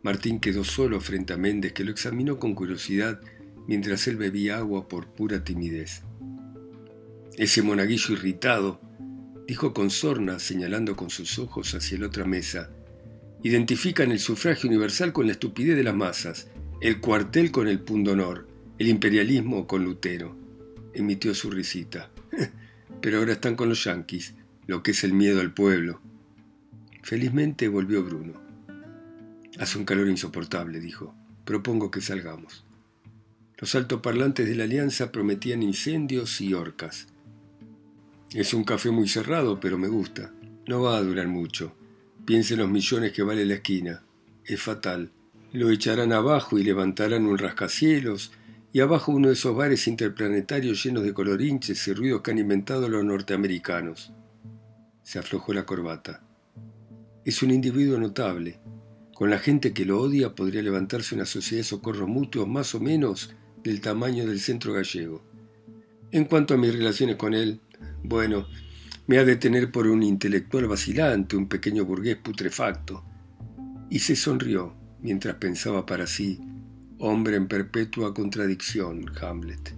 Martín 0.03 0.39
quedó 0.39 0.63
solo 0.63 0.99
frente 0.99 1.33
a 1.33 1.37
Méndez 1.37 1.73
que 1.73 1.83
lo 1.83 1.91
examinó 1.91 2.37
con 2.37 2.53
curiosidad 2.53 3.21
mientras 3.67 4.07
él 4.07 4.17
bebía 4.17 4.57
agua 4.57 4.87
por 4.87 5.07
pura 5.07 5.43
timidez. 5.43 6.03
Ese 7.37 7.61
monaguillo 7.61 8.13
irritado, 8.13 8.79
dijo 9.47 9.73
con 9.73 9.89
sorna 9.89 10.39
señalando 10.39 10.95
con 10.95 11.09
sus 11.09 11.37
ojos 11.39 11.73
hacia 11.75 11.99
la 11.99 12.07
otra 12.07 12.25
mesa, 12.25 12.69
identifican 13.43 14.11
el 14.11 14.19
sufragio 14.19 14.69
universal 14.69 15.13
con 15.13 15.27
la 15.27 15.33
estupidez 15.33 15.75
de 15.75 15.83
las 15.83 15.95
masas, 15.95 16.47
el 16.81 16.99
cuartel 16.99 17.51
con 17.51 17.67
el 17.67 17.79
pundonor, 17.79 18.47
el 18.79 18.87
imperialismo 18.87 19.67
con 19.67 19.83
Lutero. 19.83 20.35
Emitió 20.93 21.33
su 21.35 21.51
risita. 21.51 22.09
Pero 23.01 23.19
ahora 23.19 23.33
están 23.33 23.55
con 23.55 23.69
los 23.69 23.83
yanquis, 23.83 24.33
lo 24.65 24.81
que 24.81 24.91
es 24.91 25.03
el 25.03 25.13
miedo 25.13 25.41
al 25.41 25.53
pueblo. 25.53 26.01
Felizmente 27.03 27.67
volvió 27.67 28.03
Bruno. 28.03 28.33
Hace 29.59 29.77
un 29.77 29.85
calor 29.85 30.09
insoportable, 30.09 30.79
dijo. 30.79 31.13
Propongo 31.45 31.91
que 31.91 32.01
salgamos. 32.01 32.65
Los 33.57 33.75
altoparlantes 33.75 34.49
de 34.49 34.55
la 34.55 34.63
alianza 34.63 35.11
prometían 35.11 35.61
incendios 35.61 36.41
y 36.41 36.53
orcas. 36.53 37.07
Es 38.35 38.53
un 38.53 38.65
café 38.65 38.91
muy 38.91 39.07
cerrado, 39.07 39.61
pero 39.61 39.77
me 39.77 39.87
gusta. 39.87 40.33
No 40.67 40.81
va 40.81 40.97
a 40.97 41.01
durar 41.01 41.29
mucho. 41.29 41.73
Piense 42.25 42.55
en 42.55 42.59
los 42.59 42.69
millones 42.69 43.13
que 43.13 43.23
vale 43.23 43.45
la 43.45 43.53
esquina. 43.53 44.03
Es 44.43 44.61
fatal. 44.61 45.13
Lo 45.53 45.71
echarán 45.71 46.11
abajo 46.11 46.59
y 46.59 46.63
levantarán 46.65 47.27
un 47.27 47.37
rascacielos, 47.37 48.33
y 48.73 48.81
abajo 48.81 49.13
uno 49.13 49.29
de 49.29 49.35
esos 49.35 49.55
bares 49.55 49.87
interplanetarios 49.87 50.83
llenos 50.83 51.05
de 51.05 51.13
colorinches 51.13 51.87
y 51.87 51.93
ruidos 51.93 52.23
que 52.23 52.31
han 52.31 52.39
inventado 52.39 52.89
los 52.89 53.05
norteamericanos. 53.05 54.11
Se 55.01 55.17
aflojó 55.17 55.53
la 55.53 55.65
corbata. 55.65 56.21
Es 57.23 57.41
un 57.41 57.51
individuo 57.51 57.97
notable. 57.97 58.59
Con 59.13 59.29
la 59.29 59.39
gente 59.39 59.71
que 59.71 59.85
lo 59.85 60.01
odia 60.01 60.35
podría 60.35 60.61
levantarse 60.61 61.15
una 61.15 61.25
sociedad 61.25 61.61
de 61.61 61.69
socorros 61.69 62.09
mutuos 62.09 62.49
más 62.49 62.75
o 62.75 62.81
menos 62.81 63.33
del 63.63 63.79
tamaño 63.79 64.25
del 64.25 64.41
centro 64.41 64.73
gallego. 64.73 65.23
En 66.11 66.25
cuanto 66.25 66.53
a 66.53 66.57
mis 66.57 66.73
relaciones 66.73 67.15
con 67.15 67.33
él, 67.33 67.61
bueno, 68.03 68.47
me 69.07 69.17
ha 69.17 69.25
de 69.25 69.35
tener 69.35 69.71
por 69.71 69.87
un 69.87 70.03
intelectual 70.03 70.67
vacilante, 70.67 71.35
un 71.35 71.47
pequeño 71.47 71.85
burgués 71.85 72.17
putrefacto. 72.17 73.03
Y 73.89 73.99
se 73.99 74.15
sonrió 74.15 74.75
mientras 75.01 75.35
pensaba 75.35 75.85
para 75.85 76.07
sí, 76.07 76.39
hombre 76.97 77.35
en 77.35 77.47
perpetua 77.47 78.13
contradicción, 78.13 79.05
Hamlet. 79.21 79.75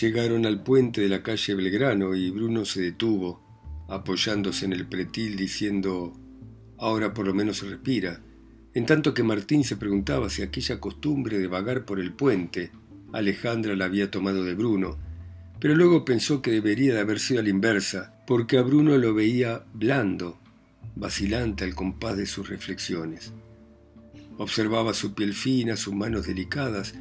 Llegaron 0.00 0.44
al 0.46 0.62
puente 0.62 1.00
de 1.00 1.08
la 1.08 1.22
calle 1.22 1.54
Belgrano 1.54 2.16
y 2.16 2.30
Bruno 2.30 2.64
se 2.64 2.82
detuvo, 2.82 3.86
apoyándose 3.88 4.64
en 4.64 4.72
el 4.72 4.88
pretil 4.88 5.36
diciendo, 5.36 6.12
ahora 6.78 7.14
por 7.14 7.26
lo 7.26 7.34
menos 7.34 7.62
respira, 7.62 8.20
en 8.74 8.86
tanto 8.86 9.14
que 9.14 9.22
Martín 9.22 9.62
se 9.62 9.76
preguntaba 9.76 10.28
si 10.30 10.42
aquella 10.42 10.80
costumbre 10.80 11.38
de 11.38 11.46
vagar 11.46 11.84
por 11.84 12.00
el 12.00 12.12
puente, 12.12 12.72
Alejandra 13.12 13.76
la 13.76 13.84
había 13.84 14.10
tomado 14.10 14.42
de 14.42 14.56
Bruno, 14.56 14.98
pero 15.64 15.76
luego 15.76 16.04
pensó 16.04 16.42
que 16.42 16.50
debería 16.50 16.92
de 16.92 17.00
haber 17.00 17.18
sido 17.18 17.40
a 17.40 17.42
la 17.42 17.48
inversa, 17.48 18.12
porque 18.26 18.58
a 18.58 18.62
Bruno 18.62 18.98
lo 18.98 19.14
veía 19.14 19.64
blando, 19.72 20.38
vacilante 20.94 21.64
al 21.64 21.74
compás 21.74 22.18
de 22.18 22.26
sus 22.26 22.50
reflexiones. 22.50 23.32
Observaba 24.36 24.92
su 24.92 25.14
piel 25.14 25.32
fina, 25.32 25.78
sus 25.78 25.94
manos 25.94 26.26
delicadas, 26.26 26.92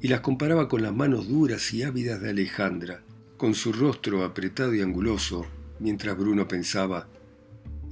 y 0.00 0.08
las 0.08 0.22
comparaba 0.22 0.66
con 0.66 0.82
las 0.82 0.92
manos 0.92 1.28
duras 1.28 1.72
y 1.72 1.84
ávidas 1.84 2.20
de 2.20 2.30
Alejandra, 2.30 3.04
con 3.36 3.54
su 3.54 3.72
rostro 3.72 4.24
apretado 4.24 4.74
y 4.74 4.80
anguloso, 4.80 5.46
mientras 5.78 6.18
Bruno 6.18 6.48
pensaba, 6.48 7.06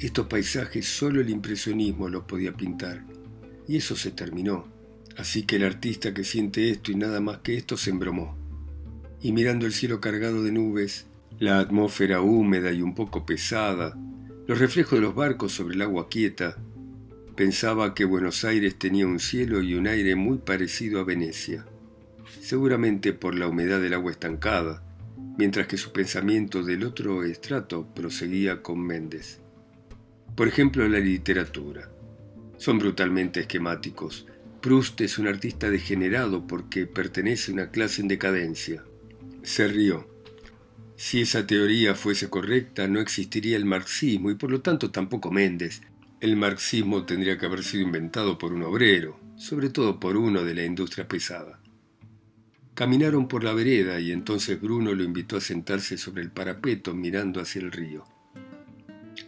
estos 0.00 0.26
paisajes 0.26 0.88
solo 0.88 1.20
el 1.20 1.30
impresionismo 1.30 2.08
los 2.08 2.24
podía 2.24 2.52
pintar, 2.52 3.04
y 3.68 3.76
eso 3.76 3.94
se 3.94 4.10
terminó. 4.10 4.66
Así 5.16 5.44
que 5.44 5.54
el 5.54 5.62
artista 5.62 6.12
que 6.12 6.24
siente 6.24 6.70
esto 6.70 6.90
y 6.90 6.96
nada 6.96 7.20
más 7.20 7.38
que 7.38 7.56
esto 7.56 7.76
se 7.76 7.90
embromó. 7.90 8.37
Y 9.20 9.32
mirando 9.32 9.66
el 9.66 9.72
cielo 9.72 10.00
cargado 10.00 10.42
de 10.42 10.52
nubes, 10.52 11.06
la 11.40 11.58
atmósfera 11.58 12.20
húmeda 12.20 12.72
y 12.72 12.82
un 12.82 12.94
poco 12.94 13.26
pesada, 13.26 13.96
los 14.46 14.58
reflejos 14.58 14.98
de 14.98 15.04
los 15.04 15.14
barcos 15.14 15.52
sobre 15.52 15.74
el 15.74 15.82
agua 15.82 16.08
quieta, 16.08 16.56
pensaba 17.36 17.94
que 17.94 18.04
Buenos 18.04 18.44
Aires 18.44 18.78
tenía 18.78 19.06
un 19.06 19.20
cielo 19.20 19.62
y 19.62 19.74
un 19.74 19.86
aire 19.86 20.16
muy 20.16 20.38
parecido 20.38 21.00
a 21.00 21.04
Venecia, 21.04 21.66
seguramente 22.40 23.12
por 23.12 23.34
la 23.34 23.48
humedad 23.48 23.80
del 23.80 23.94
agua 23.94 24.12
estancada, 24.12 24.82
mientras 25.36 25.66
que 25.66 25.76
su 25.76 25.92
pensamiento 25.92 26.62
del 26.62 26.84
otro 26.84 27.24
estrato 27.24 27.86
proseguía 27.94 28.62
con 28.62 28.80
Méndez. 28.80 29.40
Por 30.34 30.48
ejemplo, 30.48 30.88
la 30.88 30.98
literatura. 30.98 31.90
Son 32.56 32.78
brutalmente 32.78 33.40
esquemáticos, 33.40 34.26
Proust 34.60 35.00
es 35.02 35.18
un 35.18 35.28
artista 35.28 35.70
degenerado 35.70 36.48
porque 36.48 36.86
pertenece 36.86 37.52
a 37.52 37.54
una 37.54 37.70
clase 37.70 38.02
en 38.02 38.08
decadencia. 38.08 38.82
Se 39.48 39.66
rió. 39.66 40.06
Si 40.94 41.22
esa 41.22 41.46
teoría 41.46 41.94
fuese 41.94 42.28
correcta, 42.28 42.86
no 42.86 43.00
existiría 43.00 43.56
el 43.56 43.64
marxismo 43.64 44.30
y 44.30 44.34
por 44.34 44.50
lo 44.50 44.60
tanto 44.60 44.90
tampoco 44.90 45.30
Méndez. 45.30 45.80
El 46.20 46.36
marxismo 46.36 47.06
tendría 47.06 47.38
que 47.38 47.46
haber 47.46 47.64
sido 47.64 47.82
inventado 47.82 48.36
por 48.36 48.52
un 48.52 48.62
obrero, 48.62 49.18
sobre 49.36 49.70
todo 49.70 49.98
por 49.98 50.18
uno 50.18 50.44
de 50.44 50.54
la 50.54 50.66
industria 50.66 51.08
pesada. 51.08 51.60
Caminaron 52.74 53.26
por 53.26 53.42
la 53.42 53.54
vereda 53.54 53.98
y 54.00 54.12
entonces 54.12 54.60
Bruno 54.60 54.94
lo 54.94 55.02
invitó 55.02 55.38
a 55.38 55.40
sentarse 55.40 55.96
sobre 55.96 56.20
el 56.20 56.30
parapeto 56.30 56.92
mirando 56.92 57.40
hacia 57.40 57.62
el 57.62 57.72
río. 57.72 58.04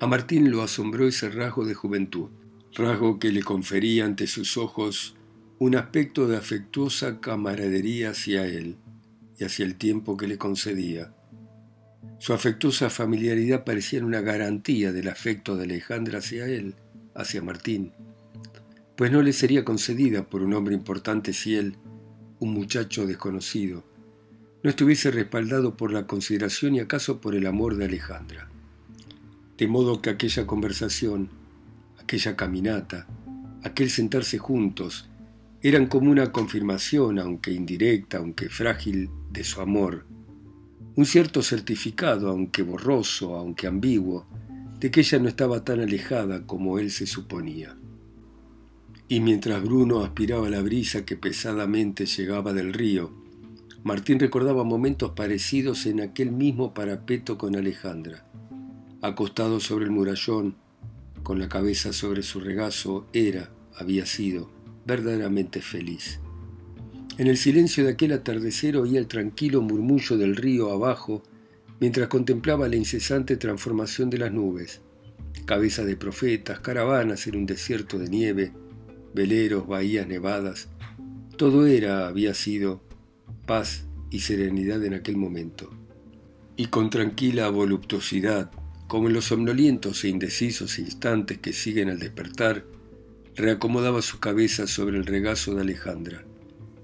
A 0.00 0.06
Martín 0.06 0.50
lo 0.50 0.62
asombró 0.62 1.08
ese 1.08 1.30
rasgo 1.30 1.64
de 1.64 1.72
juventud, 1.72 2.28
rasgo 2.74 3.18
que 3.18 3.32
le 3.32 3.42
confería 3.42 4.04
ante 4.04 4.26
sus 4.26 4.58
ojos 4.58 5.16
un 5.58 5.76
aspecto 5.76 6.28
de 6.28 6.36
afectuosa 6.36 7.20
camaradería 7.22 8.10
hacia 8.10 8.44
él 8.44 8.76
y 9.40 9.44
hacia 9.44 9.64
el 9.64 9.76
tiempo 9.76 10.16
que 10.16 10.28
le 10.28 10.38
concedía. 10.38 11.12
Su 12.18 12.34
afectuosa 12.34 12.90
familiaridad 12.90 13.64
parecía 13.64 14.04
una 14.04 14.20
garantía 14.20 14.92
del 14.92 15.08
afecto 15.08 15.56
de 15.56 15.64
Alejandra 15.64 16.18
hacia 16.18 16.44
él, 16.46 16.74
hacia 17.14 17.42
Martín, 17.42 17.92
pues 18.96 19.10
no 19.10 19.22
le 19.22 19.32
sería 19.32 19.64
concedida 19.64 20.28
por 20.28 20.42
un 20.42 20.52
hombre 20.52 20.74
importante 20.74 21.32
si 21.32 21.56
él, 21.56 21.76
un 22.38 22.52
muchacho 22.52 23.06
desconocido, 23.06 23.82
no 24.62 24.68
estuviese 24.68 25.10
respaldado 25.10 25.74
por 25.74 25.90
la 25.90 26.06
consideración 26.06 26.74
y 26.74 26.80
acaso 26.80 27.22
por 27.22 27.34
el 27.34 27.46
amor 27.46 27.76
de 27.76 27.86
Alejandra. 27.86 28.50
De 29.56 29.66
modo 29.66 30.02
que 30.02 30.10
aquella 30.10 30.46
conversación, 30.46 31.30
aquella 31.98 32.36
caminata, 32.36 33.06
aquel 33.62 33.88
sentarse 33.88 34.36
juntos, 34.36 35.08
eran 35.62 35.86
como 35.86 36.10
una 36.10 36.30
confirmación, 36.30 37.18
aunque 37.18 37.52
indirecta, 37.52 38.18
aunque 38.18 38.50
frágil, 38.50 39.08
de 39.30 39.44
su 39.44 39.60
amor, 39.60 40.06
un 40.96 41.06
cierto 41.06 41.42
certificado, 41.42 42.28
aunque 42.28 42.62
borroso, 42.62 43.36
aunque 43.36 43.66
ambiguo, 43.66 44.26
de 44.78 44.90
que 44.90 45.00
ella 45.00 45.18
no 45.18 45.28
estaba 45.28 45.64
tan 45.64 45.80
alejada 45.80 46.46
como 46.46 46.78
él 46.78 46.90
se 46.90 47.06
suponía. 47.06 47.76
Y 49.08 49.20
mientras 49.20 49.62
Bruno 49.62 50.02
aspiraba 50.02 50.48
la 50.50 50.62
brisa 50.62 51.04
que 51.04 51.16
pesadamente 51.16 52.06
llegaba 52.06 52.52
del 52.52 52.72
río, 52.72 53.12
Martín 53.82 54.20
recordaba 54.20 54.62
momentos 54.62 55.12
parecidos 55.12 55.86
en 55.86 56.00
aquel 56.00 56.32
mismo 56.32 56.74
parapeto 56.74 57.38
con 57.38 57.56
Alejandra. 57.56 58.26
Acostado 59.00 59.58
sobre 59.58 59.86
el 59.86 59.90
murallón, 59.90 60.56
con 61.22 61.38
la 61.38 61.48
cabeza 61.48 61.92
sobre 61.92 62.22
su 62.22 62.40
regazo, 62.40 63.06
era, 63.12 63.50
había 63.74 64.04
sido, 64.04 64.50
verdaderamente 64.84 65.62
feliz. 65.62 66.20
En 67.20 67.26
el 67.26 67.36
silencio 67.36 67.84
de 67.84 67.90
aquel 67.90 68.12
atardecer 68.12 68.78
oía 68.78 68.98
el 68.98 69.06
tranquilo 69.06 69.60
murmullo 69.60 70.16
del 70.16 70.36
río 70.36 70.72
abajo 70.72 71.22
mientras 71.78 72.08
contemplaba 72.08 72.66
la 72.66 72.76
incesante 72.76 73.36
transformación 73.36 74.08
de 74.08 74.16
las 74.16 74.32
nubes. 74.32 74.80
Cabezas 75.44 75.84
de 75.84 75.98
profetas, 75.98 76.60
caravanas 76.60 77.26
en 77.26 77.36
un 77.36 77.44
desierto 77.44 77.98
de 77.98 78.08
nieve, 78.08 78.52
veleros, 79.12 79.66
bahías 79.66 80.08
nevadas. 80.08 80.70
Todo 81.36 81.66
era, 81.66 82.08
había 82.08 82.32
sido, 82.32 82.80
paz 83.44 83.84
y 84.10 84.20
serenidad 84.20 84.82
en 84.82 84.94
aquel 84.94 85.18
momento. 85.18 85.68
Y 86.56 86.68
con 86.68 86.88
tranquila 86.88 87.50
voluptuosidad, 87.50 88.50
como 88.88 89.08
en 89.08 89.12
los 89.12 89.26
somnolientos 89.26 90.04
e 90.04 90.08
indecisos 90.08 90.78
instantes 90.78 91.36
que 91.36 91.52
siguen 91.52 91.90
al 91.90 91.98
despertar, 91.98 92.64
reacomodaba 93.36 94.00
su 94.00 94.20
cabeza 94.20 94.66
sobre 94.66 94.96
el 94.96 95.04
regazo 95.04 95.54
de 95.54 95.60
Alejandra, 95.60 96.24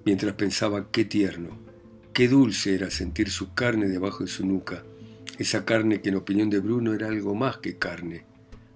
mientras 0.07 0.35
pensaba 0.37 0.91
qué 0.91 1.05
tierno, 1.05 1.67
Qué 2.17 2.29
dulce 2.29 2.75
era 2.75 2.91
sentir 2.91 3.29
su 3.29 3.53
carne 3.53 3.89
debajo 3.89 4.25
de 4.25 4.31
su 4.31 4.47
nuca, 4.47 4.85
esa 5.39 5.67
carne 5.67 6.01
que 6.01 6.09
en 6.09 6.15
opinión 6.15 6.49
de 6.49 6.61
Bruno 6.61 6.95
era 6.95 7.09
algo 7.09 7.35
más 7.35 7.59
que 7.59 7.77
carne, 7.77 8.25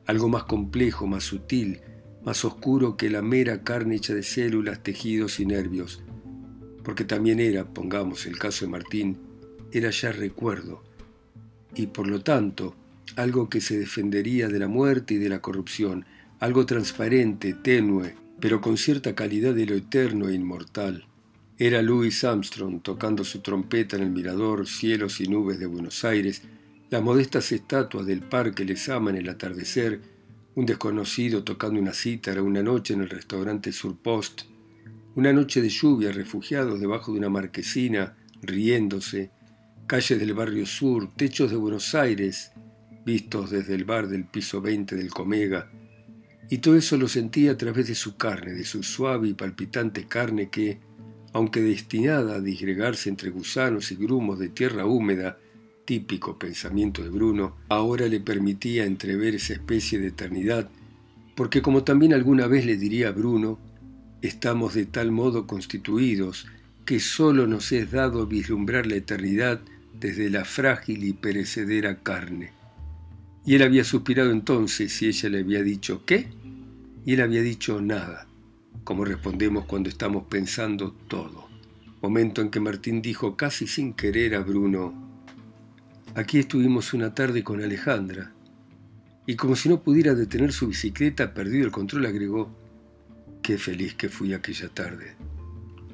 algo 0.05 0.29
más 0.29 0.45
complejo, 0.45 1.07
más 1.07 1.25
sutil, 1.25 1.81
más 2.23 2.45
oscuro 2.45 2.99
que 2.99 3.09
la 3.09 3.23
mera 3.23 3.65
carne 3.65 3.95
hecha 3.95 4.13
de 4.13 4.25
células, 4.25 4.83
tejidos 4.83 5.41
y 5.41 5.47
nervios, 5.47 6.03
porque 6.85 7.07
también 7.07 7.41
era, 7.41 7.65
pongamos 7.65 8.27
el 8.27 8.39
caso 8.39 8.67
de 8.67 8.73
Martín, 8.73 9.17
era 9.73 9.89
ya 9.89 10.13
recuerdo, 10.13 10.85
y 11.75 11.87
por 11.87 12.09
lo 12.09 12.21
tanto 12.21 12.77
algo 13.17 13.49
que 13.49 13.63
se 13.63 13.79
defendería 13.79 14.49
de 14.49 14.59
la 14.59 14.69
muerte 14.69 15.15
y 15.15 15.17
de 15.17 15.31
la 15.31 15.41
corrupción, 15.41 16.05
algo 16.41 16.67
transparente, 16.67 17.55
tenue, 17.55 18.17
pero 18.39 18.61
con 18.61 18.77
cierta 18.77 19.15
calidad 19.15 19.55
de 19.55 19.65
lo 19.65 19.77
eterno 19.77 20.29
e 20.29 20.35
inmortal. 20.35 21.07
Era 21.63 21.83
Louis 21.83 22.25
Armstrong 22.25 22.81
tocando 22.81 23.23
su 23.23 23.41
trompeta 23.41 23.95
en 23.95 24.03
el 24.05 24.09
mirador, 24.09 24.67
cielos 24.67 25.21
y 25.21 25.29
nubes 25.29 25.61
de 25.61 25.67
Buenos 25.67 26.07
Aires, 26.07 26.41
las 26.89 27.03
modestas 27.03 27.53
estatuas 27.53 28.07
del 28.07 28.23
parque 28.23 28.65
les 28.65 28.89
aman 28.89 29.15
el 29.19 29.29
atardecer, 29.29 30.01
un 30.55 30.65
desconocido 30.65 31.45
tocando 31.45 31.79
una 31.79 31.93
cítara 31.93 32.43
una 32.43 32.63
noche 32.63 32.95
en 32.95 33.03
el 33.03 33.11
restaurante 33.11 33.73
Surpost, 33.73 34.45
una 35.17 35.35
noche 35.35 35.61
de 35.61 35.69
lluvia 35.69 36.13
refugiados 36.13 36.81
debajo 36.81 37.13
de 37.13 37.19
una 37.19 37.29
marquesina, 37.29 38.17
riéndose, 38.41 39.31
calles 39.87 40.19
del 40.19 40.33
barrio 40.33 40.65
sur, 40.65 41.15
techos 41.15 41.51
de 41.51 41.59
Buenos 41.59 41.95
Aires, 41.95 42.53
vistos 43.05 43.51
desde 43.51 43.75
el 43.75 43.85
bar 43.85 44.09
del 44.09 44.25
piso 44.25 44.63
20 44.63 44.97
del 44.97 45.11
Comega, 45.11 45.71
y 46.49 46.57
todo 46.57 46.77
eso 46.77 46.97
lo 46.97 47.07
sentía 47.07 47.53
a 47.53 47.59
través 47.59 47.87
de 47.87 47.95
su 47.95 48.17
carne, 48.17 48.55
de 48.55 48.65
su 48.65 48.83
suave 48.83 49.29
y 49.29 49.35
palpitante 49.35 50.07
carne 50.07 50.49
que, 50.49 50.81
aunque 51.33 51.61
destinada 51.61 52.37
a 52.37 52.41
disgregarse 52.41 53.09
entre 53.09 53.31
gusanos 53.31 53.93
y 53.93 53.97
grumos 53.97 54.39
de 54.39 54.49
tierra 54.49 54.87
húmeda, 54.87 55.39
típico 55.85 56.39
pensamiento 56.39 57.03
de 57.03 57.11
Bruno, 57.11 57.57
ahora 57.69 58.07
le 58.07 58.21
permitía 58.21 58.85
entrever 58.85 59.35
esa 59.35 59.55
especie 59.55 59.99
de 59.99 60.09
eternidad, 60.09 60.69
porque 61.35 61.63
como 61.63 61.85
también 61.85 62.15
alguna 62.15 62.47
vez 62.47 62.67
le 62.67 62.77
diría 62.77 63.09
a 63.09 63.13
Bruno, 63.13 63.59
estamos 64.23 64.75
de 64.75 64.87
tal 64.87 65.11
modo 65.11 65.47
constituidos 65.47 66.47
que 66.85 67.01
sólo 67.01 67.47
nos 67.47 67.73
es 67.73 67.91
dado 67.91 68.27
vislumbrar 68.27 68.87
la 68.87 68.97
eternidad 68.97 69.61
desde 69.99 70.31
la 70.31 70.45
frágil 70.45 71.05
y 71.05 71.13
perecedera 71.13 72.03
carne. 72.03 72.53
Y 73.45 73.55
él 73.55 73.63
había 73.63 73.85
suspirado 73.85 74.31
entonces 74.33 75.01
y 75.03 75.07
ella 75.07 75.29
le 75.29 75.39
había 75.41 75.63
dicho 75.63 76.05
¿qué? 76.05 76.29
Y 77.07 77.15
él 77.15 77.21
había 77.21 77.43
dicho 77.43 77.81
nada, 77.81 78.27
como 78.85 79.05
respondemos 79.05 79.65
cuando 79.65 79.89
estamos 79.89 80.25
pensando 80.29 80.93
todo. 81.09 81.49
Momento 82.03 82.41
en 82.41 82.51
que 82.51 82.61
Martín 82.61 83.03
dijo 83.03 83.37
casi 83.37 83.67
sin 83.67 83.93
querer 83.93 84.35
a 84.35 84.41
Bruno, 84.41 84.95
aquí 86.15 86.39
estuvimos 86.39 86.95
una 86.95 87.15
tarde 87.15 87.45
con 87.45 87.63
Alejandra, 87.63 88.33
y 89.27 89.37
como 89.37 89.55
si 89.55 89.69
no 89.69 89.83
pudiera 89.83 90.15
detener 90.15 90.53
su 90.53 90.69
bicicleta, 90.69 91.35
perdido 91.35 91.67
el 91.67 91.73
control, 91.73 92.07
agregó, 92.07 92.51
qué 93.43 93.59
feliz 93.59 93.95
que 93.95 94.09
fui 94.09 94.33
aquella 94.33 94.69
tarde 94.69 95.17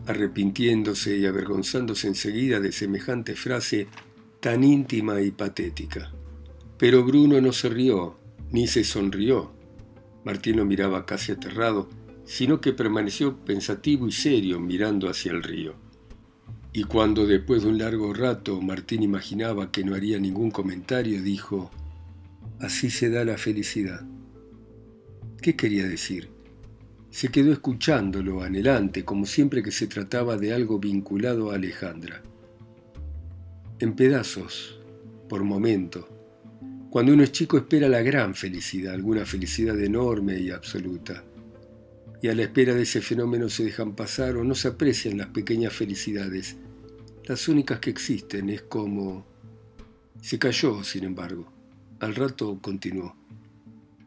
arrepintiéndose 0.07 1.17
y 1.17 1.27
avergonzándose 1.27 2.09
enseguida 2.09 2.61
de 2.61 2.73
semejante 2.73 3.35
frase 3.35 3.89
tan 4.41 4.65
íntima 4.65 5.21
y 5.21 5.31
patética. 5.31 6.13
Pero 6.79 7.05
Bruno 7.05 7.41
no 7.41 7.53
se 7.53 7.69
rió, 7.69 8.19
ni 8.51 8.67
se 8.67 8.85
sonrió. 8.85 9.51
Martín 10.25 10.57
lo 10.57 10.65
miraba 10.65 11.07
casi 11.07 11.33
aterrado, 11.33 11.89
sino 12.27 12.61
que 12.61 12.73
permaneció 12.73 13.39
pensativo 13.45 14.07
y 14.07 14.13
serio 14.13 14.61
mirando 14.61 15.09
hacia 15.09 15.33
el 15.33 15.43
río. 15.43 15.75
Y 16.73 16.85
cuando 16.85 17.27
después 17.27 17.63
de 17.63 17.71
un 17.71 17.79
largo 17.79 18.13
rato 18.13 18.61
Martín 18.61 19.03
imaginaba 19.03 19.73
que 19.73 19.83
no 19.83 19.95
haría 19.95 20.19
ningún 20.19 20.51
comentario, 20.51 21.23
dijo, 21.23 21.71
Así 22.61 22.91
se 22.91 23.09
da 23.09 23.25
la 23.25 23.39
felicidad. 23.39 24.05
¿Qué 25.41 25.57
quería 25.57 25.87
decir? 25.87 26.29
Se 27.11 27.29
quedó 27.29 27.53
escuchándolo, 27.53 28.43
anhelante, 28.43 29.05
como 29.05 29.25
siempre 29.25 29.63
que 29.63 29.71
se 29.71 29.87
trataba 29.87 30.37
de 30.37 30.53
algo 30.53 30.79
vinculado 30.79 31.51
a 31.51 31.55
Alejandra. 31.55 32.23
En 33.79 33.95
pedazos, 33.95 34.81
por 35.29 35.45
momento. 35.45 36.09
Cuando 36.91 37.13
uno 37.13 37.23
es 37.23 37.33
chico 37.33 37.57
espera 37.57 37.89
la 37.89 38.03
gran 38.03 38.35
felicidad, 38.35 38.95
alguna 38.95 39.25
felicidad 39.25 39.79
enorme 39.81 40.39
y 40.39 40.51
absoluta. 40.51 41.25
Y 42.23 42.29
a 42.29 42.35
la 42.35 42.43
espera 42.43 42.75
de 42.75 42.83
ese 42.83 43.01
fenómeno 43.01 43.49
se 43.49 43.65
dejan 43.65 43.95
pasar 43.95 44.37
o 44.37 44.45
no 44.45 44.55
se 44.55 44.69
aprecian 44.69 45.19
las 45.19 45.29
pequeñas 45.29 45.73
felicidades. 45.73 46.57
Las 47.25 47.49
únicas 47.49 47.81
que 47.81 47.91
existen 47.91 48.51
es 48.51 48.63
como... 48.63 49.27
Se 50.23 50.39
cayó, 50.39 50.83
sin 50.83 51.05
embargo. 51.05 51.53
Al 52.01 52.15
rato 52.15 52.59
continuó. 52.61 53.17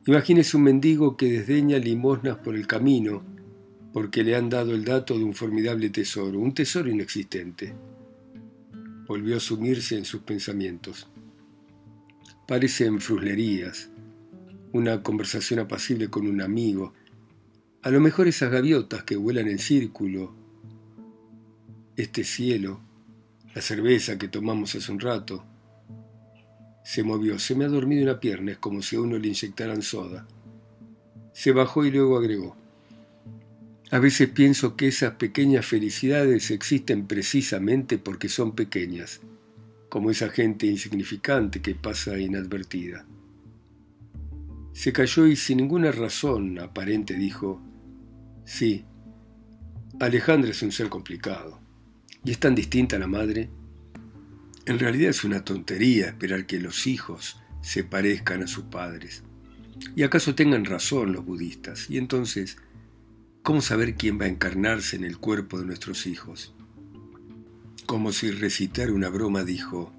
Imagínese 0.06 0.58
un 0.58 0.64
mendigo 0.64 1.18
que 1.18 1.32
desdeña 1.32 1.78
limosnas 1.78 2.38
por 2.38 2.56
el 2.56 2.66
camino 2.66 3.24
porque 3.94 4.24
le 4.24 4.36
han 4.36 4.50
dado 4.50 4.74
el 4.74 4.86
dato 4.86 5.18
de 5.18 5.24
un 5.24 5.34
formidable 5.34 5.90
tesoro, 5.90 6.40
un 6.40 6.54
tesoro 6.54 6.90
inexistente. 6.90 7.74
Volvió 9.08 9.38
a 9.38 9.40
sumirse 9.40 9.98
en 9.98 10.06
sus 10.06 10.22
pensamientos. 10.22 11.08
Parecen 12.48 13.00
fruslerías, 13.00 13.90
una 14.72 15.02
conversación 15.02 15.60
apacible 15.60 16.10
con 16.10 16.28
un 16.28 16.42
amigo, 16.42 16.94
a 17.82 17.90
lo 17.92 18.02
mejor 18.02 18.28
esas 18.28 18.52
gaviotas 18.52 19.04
que 19.04 19.16
vuelan 19.16 19.48
en 19.48 19.60
círculo, 19.60 20.34
este 21.96 22.24
cielo, 22.24 22.82
la 23.56 23.62
cerveza 23.62 24.18
que 24.18 24.28
tomamos 24.28 24.76
hace 24.76 24.92
un 24.92 25.00
rato, 25.00 25.46
se 26.84 27.04
movió, 27.04 27.40
se 27.40 27.56
me 27.56 27.66
ha 27.66 27.70
dormido 27.70 28.04
una 28.04 28.20
pierna, 28.20 28.52
es 28.52 28.58
como 28.58 28.82
si 28.82 28.96
a 28.96 29.02
uno 29.02 29.18
le 29.18 29.28
inyectaran 29.28 29.82
soda. 29.82 30.28
Se 31.34 31.52
bajó 31.52 31.86
y 31.86 31.92
luego 31.92 32.18
agregó. 32.18 32.56
A 33.92 34.00
veces 34.00 34.30
pienso 34.30 34.76
que 34.76 34.88
esas 34.88 35.14
pequeñas 35.14 35.66
felicidades 35.66 36.52
existen 36.52 37.08
precisamente 37.08 37.98
porque 37.98 38.28
son 38.28 38.56
pequeñas, 38.56 39.22
como 39.88 40.12
esa 40.12 40.30
gente 40.30 40.68
insignificante 40.68 41.62
que 41.62 41.76
pasa 41.76 42.20
inadvertida. 42.20 43.06
Se 44.74 44.94
cayó 44.94 45.28
y 45.28 45.36
sin 45.36 45.58
ninguna 45.58 45.92
razón 45.92 46.60
aparente 46.60 47.14
dijo, 47.16 47.62
sí, 48.50 48.84
Alejandra 50.00 50.50
es 50.50 50.62
un 50.64 50.72
ser 50.72 50.90
complicado, 50.90 51.60
y 52.26 52.32
es 52.32 52.40
tan 52.40 52.56
distinta 52.56 52.96
a 52.96 53.00
la 53.00 53.08
madre. 53.08 53.50
En 54.66 54.80
realidad 54.80 55.12
es 55.12 55.24
una 55.24 55.46
tontería 55.46 56.08
esperar 56.08 56.48
que 56.48 56.60
los 56.60 56.88
hijos 56.88 57.40
se 57.62 57.84
parezcan 57.84 58.42
a 58.42 58.48
sus 58.48 58.66
padres. 58.66 59.24
¿Y 59.96 60.02
acaso 60.02 60.34
tengan 60.34 60.66
razón 60.66 61.14
los 61.14 61.26
budistas? 61.26 61.90
Y 61.90 61.98
entonces, 61.98 62.58
¿cómo 63.44 63.62
saber 63.62 63.96
quién 63.96 64.20
va 64.20 64.26
a 64.26 64.30
encarnarse 64.30 64.96
en 64.96 65.04
el 65.04 65.18
cuerpo 65.18 65.60
de 65.60 65.66
nuestros 65.66 66.08
hijos? 66.08 66.56
Como 67.86 68.12
si 68.12 68.32
recitar 68.32 68.92
una 68.92 69.10
broma 69.10 69.44
dijo, 69.44 69.94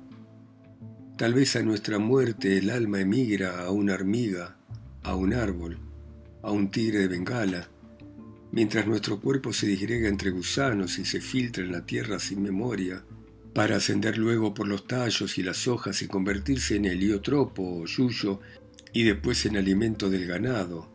tal 1.16 1.34
vez 1.34 1.54
a 1.54 1.62
nuestra 1.62 1.98
muerte 1.98 2.58
el 2.58 2.70
alma 2.70 3.00
emigra 3.00 3.64
a 3.64 3.70
una 3.70 3.94
hormiga, 3.94 4.56
a 5.02 5.14
un 5.14 5.34
árbol, 5.34 5.78
a 6.42 6.50
un 6.50 6.70
tigre 6.70 6.98
de 7.00 7.08
Bengala, 7.08 7.68
mientras 8.52 8.86
nuestro 8.86 9.20
cuerpo 9.20 9.52
se 9.52 9.66
disgrega 9.66 10.08
entre 10.08 10.30
gusanos 10.30 10.98
y 10.98 11.04
se 11.04 11.20
filtra 11.20 11.64
en 11.64 11.72
la 11.72 11.86
tierra 11.86 12.18
sin 12.18 12.42
memoria, 12.42 13.04
para 13.54 13.76
ascender 13.76 14.16
luego 14.16 14.54
por 14.54 14.68
los 14.68 14.86
tallos 14.86 15.38
y 15.38 15.42
las 15.42 15.66
hojas 15.66 16.02
y 16.02 16.06
convertirse 16.06 16.76
en 16.76 16.84
heliotropo 16.84 17.62
o 17.62 17.86
yuyo 17.86 18.40
y 18.92 19.04
después 19.04 19.44
en 19.46 19.56
alimento 19.56 20.08
del 20.10 20.26
ganado, 20.26 20.88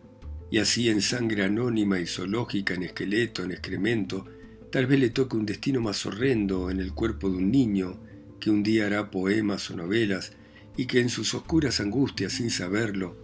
y 0.52 0.60
así 0.60 0.90
en 0.90 1.02
sangre 1.02 1.44
anónima 1.44 2.00
y 2.00 2.06
zoológica, 2.06 2.74
en 2.74 2.84
esqueleto, 2.84 3.44
en 3.44 3.52
excremento, 3.52 4.26
tal 4.72 4.86
vez 4.86 5.00
le 5.00 5.10
toque 5.10 5.38
un 5.38 5.46
destino 5.46 5.82
más 5.82 6.06
horrendo 6.06 6.70
en 6.70 6.80
el 6.80 6.94
cuerpo 6.94 7.30
de 7.30 7.38
un 7.38 7.52
niño 7.52 8.00
que 8.40 8.50
un 8.50 8.64
día 8.64 8.88
hará 8.88 9.12
poemas 9.12 9.70
o 9.72 9.76
novelas 9.76 10.34
y 10.78 10.86
que 10.86 11.00
en 11.00 11.10
sus 11.10 11.34
oscuras 11.34 11.80
angustias, 11.80 12.34
sin 12.34 12.52
saberlo, 12.52 13.16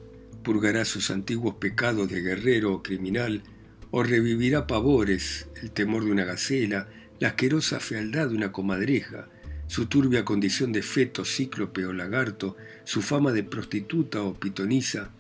purgará 0.43 0.85
sus 0.85 1.11
antiguos 1.11 1.55
pecados 1.55 2.09
de 2.09 2.21
guerrero 2.21 2.73
o 2.73 2.83
criminal, 2.83 3.43
o 3.91 4.03
revivirá 4.03 4.67
pavores, 4.67 5.47
el 5.61 5.71
temor 5.71 6.05
de 6.05 6.11
una 6.11 6.23
gacela, 6.23 6.87
la 7.19 7.29
asquerosa 7.29 7.79
fealdad 7.79 8.29
de 8.29 8.35
una 8.35 8.51
comadreja, 8.51 9.27
su 9.67 9.85
turbia 9.85 10.25
condición 10.25 10.71
de 10.71 10.81
feto, 10.81 11.23
cíclope 11.25 11.85
o 11.85 11.93
lagarto, 11.93 12.55
su 12.85 13.01
fama 13.01 13.31
de 13.31 13.43
prostituta 13.43 14.21
o 14.21 14.33
pitonisa, 14.33 15.11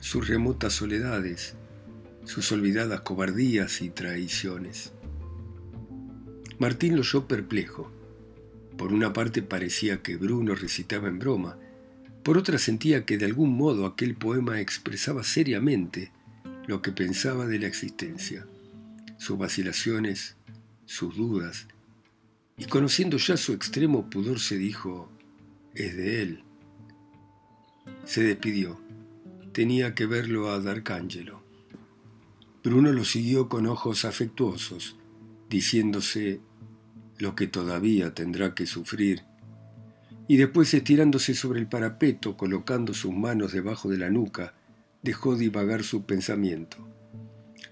sus 0.00 0.28
remotas 0.28 0.74
soledades, 0.74 1.56
sus 2.24 2.52
olvidadas 2.52 3.00
cobardías 3.00 3.80
y 3.80 3.88
traiciones. 3.88 4.92
Martín 6.58 6.96
lo 6.96 7.00
oyó 7.00 7.26
perplejo. 7.26 7.90
Por 8.76 8.92
una 8.92 9.12
parte 9.12 9.42
parecía 9.42 10.02
que 10.02 10.16
Bruno 10.16 10.54
recitaba 10.54 11.08
en 11.08 11.18
broma, 11.18 11.58
por 12.22 12.36
otra 12.36 12.58
sentía 12.58 13.06
que 13.06 13.16
de 13.16 13.24
algún 13.24 13.56
modo 13.56 13.86
aquel 13.86 14.14
poema 14.14 14.60
expresaba 14.60 15.22
seriamente 15.22 16.12
lo 16.68 16.82
que 16.82 16.92
pensaba 16.92 17.46
de 17.46 17.58
la 17.58 17.66
existencia, 17.66 18.46
sus 19.16 19.38
vacilaciones, 19.38 20.36
sus 20.84 21.16
dudas, 21.16 21.66
y 22.58 22.66
conociendo 22.66 23.16
ya 23.16 23.38
su 23.38 23.54
extremo 23.54 24.10
pudor 24.10 24.38
se 24.38 24.58
dijo, 24.58 25.10
es 25.74 25.96
de 25.96 26.22
él. 26.22 26.44
Se 28.04 28.22
despidió. 28.22 28.78
Tenía 29.52 29.94
que 29.94 30.04
verlo 30.04 30.50
a 30.50 30.60
D'Arcangelo. 30.60 31.42
Bruno 32.62 32.92
lo 32.92 33.06
siguió 33.06 33.48
con 33.48 33.66
ojos 33.66 34.04
afectuosos, 34.04 34.96
diciéndose 35.48 36.42
lo 37.16 37.34
que 37.34 37.46
todavía 37.46 38.12
tendrá 38.12 38.54
que 38.54 38.66
sufrir, 38.66 39.22
y 40.26 40.36
después 40.36 40.74
estirándose 40.74 41.34
sobre 41.34 41.60
el 41.60 41.66
parapeto, 41.66 42.36
colocando 42.36 42.92
sus 42.92 43.14
manos 43.14 43.52
debajo 43.52 43.88
de 43.88 43.96
la 43.96 44.10
nuca, 44.10 44.52
dejó 45.02 45.36
divagar 45.36 45.82
su 45.84 46.04
pensamiento. 46.04 46.76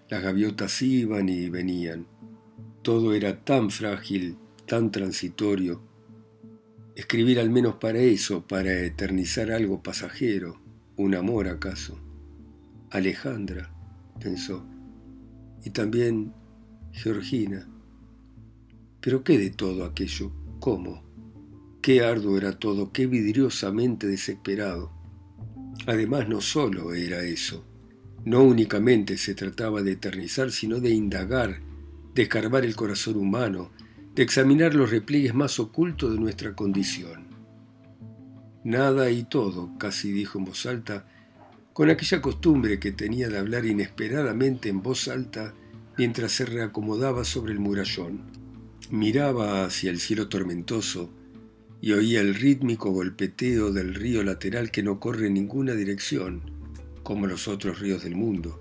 Las 0.08 0.22
gaviotas 0.22 0.80
iban 0.82 1.28
y 1.28 1.48
venían. 1.48 2.06
Todo 2.82 3.14
era 3.14 3.44
tan 3.44 3.70
frágil, 3.70 4.38
tan 4.66 4.90
transitorio. 4.92 5.82
Escribir 6.94 7.40
al 7.40 7.50
menos 7.50 7.76
para 7.76 7.98
eso, 7.98 8.46
para 8.46 8.72
eternizar 8.80 9.50
algo 9.50 9.82
pasajero, 9.82 10.60
un 10.96 11.14
amor 11.14 11.48
acaso. 11.48 11.98
Alejandra, 12.90 13.70
pensó, 14.20 14.64
y 15.64 15.70
también 15.70 16.32
Georgina. 16.92 17.68
Pero 19.00 19.24
¿qué 19.24 19.38
de 19.38 19.50
todo 19.50 19.84
aquello? 19.84 20.32
¿Cómo? 20.60 21.04
Qué 21.82 22.02
arduo 22.02 22.38
era 22.38 22.58
todo, 22.58 22.92
qué 22.92 23.06
vidriosamente 23.06 24.06
desesperado. 24.06 24.95
Además, 25.86 26.28
no 26.28 26.40
solo 26.40 26.94
era 26.94 27.22
eso. 27.22 27.64
No 28.24 28.42
únicamente 28.42 29.18
se 29.18 29.34
trataba 29.34 29.82
de 29.82 29.92
eternizar, 29.92 30.50
sino 30.50 30.80
de 30.80 30.90
indagar, 30.90 31.60
de 32.14 32.22
escarbar 32.22 32.64
el 32.64 32.74
corazón 32.74 33.16
humano, 33.16 33.70
de 34.14 34.22
examinar 34.22 34.74
los 34.74 34.90
repliegues 34.90 35.34
más 35.34 35.60
ocultos 35.60 36.12
de 36.12 36.18
nuestra 36.18 36.54
condición. 36.54 37.26
Nada 38.64 39.10
y 39.10 39.24
todo, 39.24 39.76
casi 39.78 40.10
dijo 40.10 40.38
en 40.38 40.46
voz 40.46 40.66
alta, 40.66 41.06
con 41.72 41.90
aquella 41.90 42.22
costumbre 42.22 42.80
que 42.80 42.90
tenía 42.90 43.28
de 43.28 43.38
hablar 43.38 43.66
inesperadamente 43.66 44.70
en 44.70 44.82
voz 44.82 45.08
alta 45.08 45.54
mientras 45.96 46.32
se 46.32 46.46
reacomodaba 46.46 47.24
sobre 47.24 47.52
el 47.52 47.60
murallón. 47.60 48.22
Miraba 48.90 49.64
hacia 49.64 49.90
el 49.90 50.00
cielo 50.00 50.28
tormentoso 50.28 51.10
y 51.80 51.92
oía 51.92 52.20
el 52.20 52.34
rítmico 52.34 52.90
golpeteo 52.90 53.72
del 53.72 53.94
río 53.94 54.22
lateral 54.22 54.70
que 54.70 54.82
no 54.82 54.98
corre 54.98 55.26
en 55.26 55.34
ninguna 55.34 55.74
dirección, 55.74 56.42
como 57.02 57.26
los 57.26 57.48
otros 57.48 57.80
ríos 57.80 58.02
del 58.02 58.16
mundo. 58.16 58.60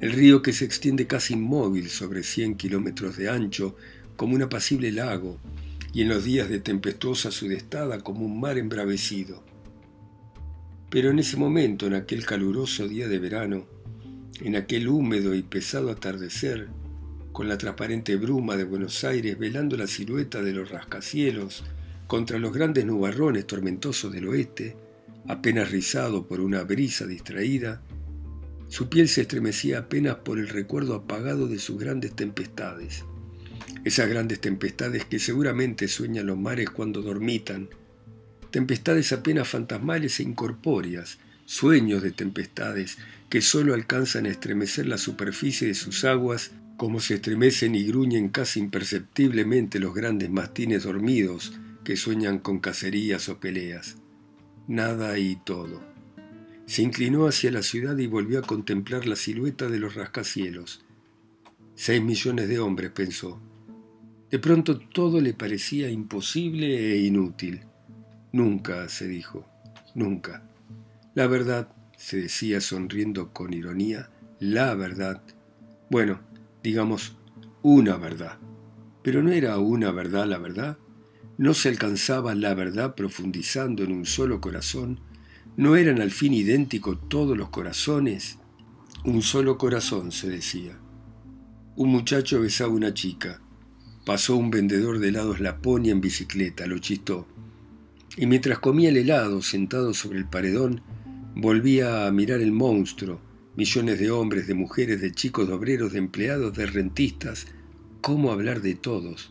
El 0.00 0.12
río 0.12 0.42
que 0.42 0.52
se 0.52 0.64
extiende 0.64 1.06
casi 1.06 1.34
inmóvil 1.34 1.88
sobre 1.88 2.22
100 2.22 2.56
kilómetros 2.56 3.16
de 3.16 3.30
ancho, 3.30 3.76
como 4.16 4.34
un 4.34 4.42
apacible 4.42 4.92
lago, 4.92 5.38
y 5.94 6.02
en 6.02 6.08
los 6.08 6.24
días 6.24 6.48
de 6.48 6.58
tempestuosa 6.58 7.30
sudestada 7.30 8.00
como 8.00 8.24
un 8.24 8.40
mar 8.40 8.58
embravecido. 8.58 9.42
Pero 10.90 11.10
en 11.10 11.18
ese 11.18 11.36
momento, 11.36 11.86
en 11.86 11.94
aquel 11.94 12.26
caluroso 12.26 12.88
día 12.88 13.08
de 13.08 13.18
verano, 13.18 13.66
en 14.40 14.56
aquel 14.56 14.88
húmedo 14.88 15.34
y 15.34 15.42
pesado 15.42 15.90
atardecer, 15.90 16.68
con 17.32 17.48
la 17.48 17.56
transparente 17.56 18.16
bruma 18.16 18.56
de 18.56 18.64
Buenos 18.64 19.04
Aires 19.04 19.38
velando 19.38 19.76
la 19.76 19.86
silueta 19.86 20.42
de 20.42 20.52
los 20.52 20.70
rascacielos 20.70 21.64
contra 22.06 22.38
los 22.38 22.52
grandes 22.52 22.84
nubarrones 22.84 23.46
tormentosos 23.46 24.12
del 24.12 24.28
oeste, 24.28 24.76
apenas 25.28 25.70
rizado 25.70 26.26
por 26.26 26.40
una 26.40 26.62
brisa 26.62 27.06
distraída, 27.06 27.82
su 28.68 28.88
piel 28.88 29.08
se 29.08 29.22
estremecía 29.22 29.80
apenas 29.80 30.16
por 30.16 30.38
el 30.38 30.48
recuerdo 30.48 30.94
apagado 30.94 31.46
de 31.46 31.58
sus 31.58 31.78
grandes 31.78 32.14
tempestades. 32.14 33.04
Esas 33.84 34.08
grandes 34.08 34.40
tempestades 34.40 35.04
que 35.04 35.18
seguramente 35.18 35.88
sueñan 35.88 36.26
los 36.26 36.38
mares 36.38 36.70
cuando 36.70 37.02
dormitan, 37.02 37.68
tempestades 38.50 39.12
apenas 39.12 39.48
fantasmales 39.48 40.20
e 40.20 40.22
incorpóreas, 40.22 41.18
sueños 41.44 42.02
de 42.02 42.12
tempestades 42.12 42.98
que 43.28 43.40
sólo 43.40 43.74
alcanzan 43.74 44.26
a 44.26 44.30
estremecer 44.30 44.86
la 44.86 44.98
superficie 44.98 45.68
de 45.68 45.74
sus 45.74 46.04
aguas 46.04 46.52
como 46.76 47.00
se 47.00 47.14
estremecen 47.14 47.74
y 47.74 47.84
gruñen 47.84 48.28
casi 48.28 48.60
imperceptiblemente 48.60 49.78
los 49.78 49.94
grandes 49.94 50.30
mastines 50.30 50.84
dormidos 50.84 51.52
que 51.84 51.96
sueñan 51.96 52.38
con 52.38 52.60
cacerías 52.60 53.28
o 53.28 53.40
peleas. 53.40 53.96
Nada 54.68 55.18
y 55.18 55.36
todo. 55.36 55.82
Se 56.66 56.82
inclinó 56.82 57.26
hacia 57.26 57.50
la 57.50 57.62
ciudad 57.62 57.98
y 57.98 58.06
volvió 58.06 58.38
a 58.38 58.42
contemplar 58.42 59.06
la 59.06 59.16
silueta 59.16 59.68
de 59.68 59.78
los 59.78 59.94
rascacielos. 59.94 60.84
Seis 61.74 62.02
millones 62.02 62.48
de 62.48 62.58
hombres, 62.58 62.92
pensó. 62.92 63.40
De 64.30 64.38
pronto 64.38 64.78
todo 64.78 65.20
le 65.20 65.34
parecía 65.34 65.90
imposible 65.90 66.92
e 66.92 66.98
inútil. 66.98 67.62
Nunca, 68.32 68.88
se 68.88 69.06
dijo, 69.08 69.46
nunca. 69.94 70.42
La 71.14 71.26
verdad, 71.26 71.68
se 71.98 72.16
decía 72.16 72.60
sonriendo 72.60 73.32
con 73.32 73.52
ironía, 73.52 74.10
la 74.38 74.74
verdad. 74.74 75.22
Bueno, 75.90 76.20
digamos, 76.62 77.16
una 77.62 77.96
verdad. 77.96 78.38
Pero 79.02 79.22
no 79.22 79.30
era 79.30 79.58
una 79.58 79.90
verdad 79.90 80.26
la 80.26 80.38
verdad. 80.38 80.78
No 81.38 81.54
se 81.54 81.68
alcanzaba 81.68 82.34
la 82.34 82.54
verdad 82.54 82.94
profundizando 82.94 83.82
en 83.82 83.92
un 83.92 84.06
solo 84.06 84.40
corazón. 84.40 85.00
No 85.56 85.76
eran 85.76 86.00
al 86.00 86.10
fin 86.10 86.34
idénticos 86.34 87.08
todos 87.08 87.36
los 87.36 87.48
corazones. 87.48 88.38
Un 89.04 89.22
solo 89.22 89.58
corazón, 89.58 90.12
se 90.12 90.28
decía. 90.28 90.78
Un 91.76 91.90
muchacho 91.90 92.40
besaba 92.40 92.72
a 92.72 92.76
una 92.76 92.94
chica. 92.94 93.40
Pasó 94.04 94.36
un 94.36 94.50
vendedor 94.50 94.98
de 94.98 95.08
helados 95.08 95.40
Laponia 95.40 95.92
en 95.92 96.00
bicicleta, 96.00 96.66
lo 96.66 96.78
chistó. 96.78 97.26
Y 98.16 98.26
mientras 98.26 98.58
comía 98.58 98.90
el 98.90 98.96
helado 98.96 99.42
sentado 99.42 99.94
sobre 99.94 100.18
el 100.18 100.28
paredón, 100.28 100.82
Volvía 101.34 102.06
a 102.06 102.12
mirar 102.12 102.42
el 102.42 102.52
monstruo, 102.52 103.18
millones 103.56 103.98
de 103.98 104.10
hombres, 104.10 104.46
de 104.46 104.52
mujeres, 104.52 105.00
de 105.00 105.12
chicos, 105.12 105.48
de 105.48 105.54
obreros, 105.54 105.92
de 105.92 105.98
empleados, 105.98 106.52
de 106.52 106.66
rentistas. 106.66 107.46
¿Cómo 108.02 108.32
hablar 108.32 108.60
de 108.60 108.74
todos? 108.74 109.30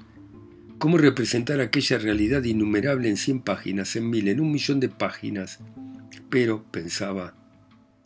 ¿Cómo 0.81 0.97
representar 0.97 1.61
aquella 1.61 1.99
realidad 1.99 2.43
innumerable 2.43 3.07
en 3.07 3.15
cien 3.15 3.39
páginas, 3.39 3.95
en 3.95 4.09
mil, 4.09 4.27
en 4.29 4.41
un 4.41 4.51
millón 4.51 4.79
de 4.79 4.89
páginas? 4.89 5.59
Pero, 6.31 6.65
pensaba, 6.71 7.35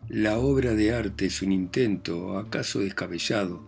la 0.09 0.39
obra 0.39 0.73
de 0.73 0.93
arte 0.93 1.27
es 1.27 1.41
un 1.41 1.53
intento, 1.53 2.37
acaso 2.37 2.81
descabellado, 2.81 3.65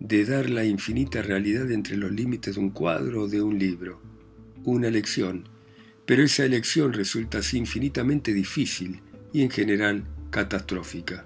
de 0.00 0.26
dar 0.26 0.50
la 0.50 0.66
infinita 0.66 1.22
realidad 1.22 1.70
entre 1.70 1.96
los 1.96 2.12
límites 2.12 2.56
de 2.56 2.60
un 2.60 2.68
cuadro 2.68 3.22
o 3.22 3.26
de 3.26 3.40
un 3.40 3.58
libro. 3.58 4.02
Una 4.64 4.88
elección. 4.88 5.48
Pero 6.04 6.22
esa 6.22 6.44
elección 6.44 6.92
resulta 6.92 7.38
así 7.38 7.56
infinitamente 7.56 8.34
difícil, 8.34 9.00
y 9.32 9.40
en 9.40 9.48
general 9.48 10.04
catastrófica. 10.28 11.24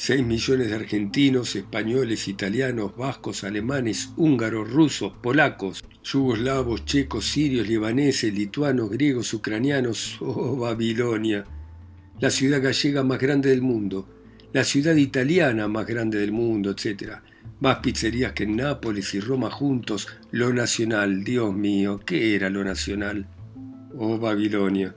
Seis 0.00 0.24
millones 0.24 0.68
de 0.68 0.76
argentinos, 0.76 1.56
españoles, 1.56 2.28
italianos, 2.28 2.96
vascos, 2.96 3.42
alemanes, 3.42 4.10
húngaros, 4.16 4.70
rusos, 4.70 5.12
polacos, 5.20 5.82
yugoslavos, 6.04 6.84
checos, 6.84 7.26
sirios, 7.26 7.66
libaneses, 7.66 8.32
lituanos, 8.32 8.90
griegos, 8.90 9.34
ucranianos, 9.34 10.18
oh 10.20 10.54
Babilonia, 10.54 11.44
la 12.20 12.30
ciudad 12.30 12.62
gallega 12.62 13.02
más 13.02 13.18
grande 13.18 13.50
del 13.50 13.60
mundo, 13.60 14.08
la 14.52 14.62
ciudad 14.62 14.94
italiana 14.94 15.66
más 15.66 15.84
grande 15.84 16.20
del 16.20 16.30
mundo, 16.30 16.70
etc. 16.70 17.14
Más 17.58 17.78
pizzerías 17.78 18.34
que 18.34 18.46
Nápoles 18.46 19.14
y 19.14 19.20
Roma 19.20 19.50
juntos, 19.50 20.06
lo 20.30 20.52
nacional, 20.52 21.24
Dios 21.24 21.52
mío, 21.52 21.98
¿qué 22.06 22.36
era 22.36 22.50
lo 22.50 22.62
nacional? 22.62 23.26
Oh 23.96 24.16
Babilonia. 24.16 24.94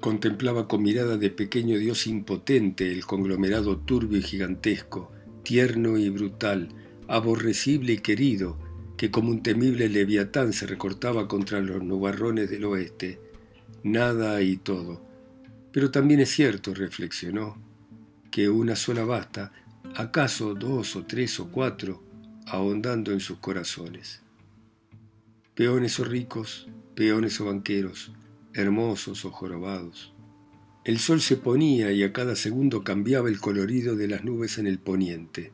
Contemplaba 0.00 0.66
con 0.66 0.82
mirada 0.82 1.18
de 1.18 1.28
pequeño 1.28 1.76
dios 1.76 2.06
impotente 2.06 2.90
el 2.90 3.04
conglomerado 3.04 3.76
turbio 3.76 4.16
y 4.16 4.22
gigantesco, 4.22 5.12
tierno 5.42 5.98
y 5.98 6.08
brutal, 6.08 6.70
aborrecible 7.06 7.92
y 7.92 7.98
querido, 7.98 8.56
que 8.96 9.10
como 9.10 9.30
un 9.30 9.42
temible 9.42 9.90
leviatán 9.90 10.54
se 10.54 10.66
recortaba 10.66 11.28
contra 11.28 11.60
los 11.60 11.82
nubarrones 11.82 12.48
del 12.48 12.64
oeste. 12.64 13.20
Nada 13.82 14.40
y 14.40 14.56
todo. 14.56 15.02
Pero 15.70 15.90
también 15.90 16.20
es 16.20 16.30
cierto, 16.30 16.72
reflexionó, 16.72 17.58
que 18.30 18.48
una 18.48 18.76
sola 18.76 19.04
basta, 19.04 19.52
acaso 19.96 20.54
dos 20.54 20.96
o 20.96 21.04
tres 21.04 21.38
o 21.40 21.50
cuatro, 21.50 22.02
ahondando 22.46 23.12
en 23.12 23.20
sus 23.20 23.38
corazones. 23.38 24.22
Peones 25.54 26.00
o 26.00 26.04
ricos, 26.04 26.68
peones 26.94 27.38
o 27.40 27.46
banqueros, 27.46 28.12
hermosos 28.54 29.24
o 29.24 29.30
jorobados. 29.30 30.12
El 30.84 30.98
sol 30.98 31.20
se 31.20 31.36
ponía 31.36 31.92
y 31.92 32.02
a 32.02 32.12
cada 32.12 32.34
segundo 32.36 32.82
cambiaba 32.82 33.28
el 33.28 33.38
colorido 33.38 33.96
de 33.96 34.08
las 34.08 34.24
nubes 34.24 34.58
en 34.58 34.66
el 34.66 34.78
poniente. 34.78 35.52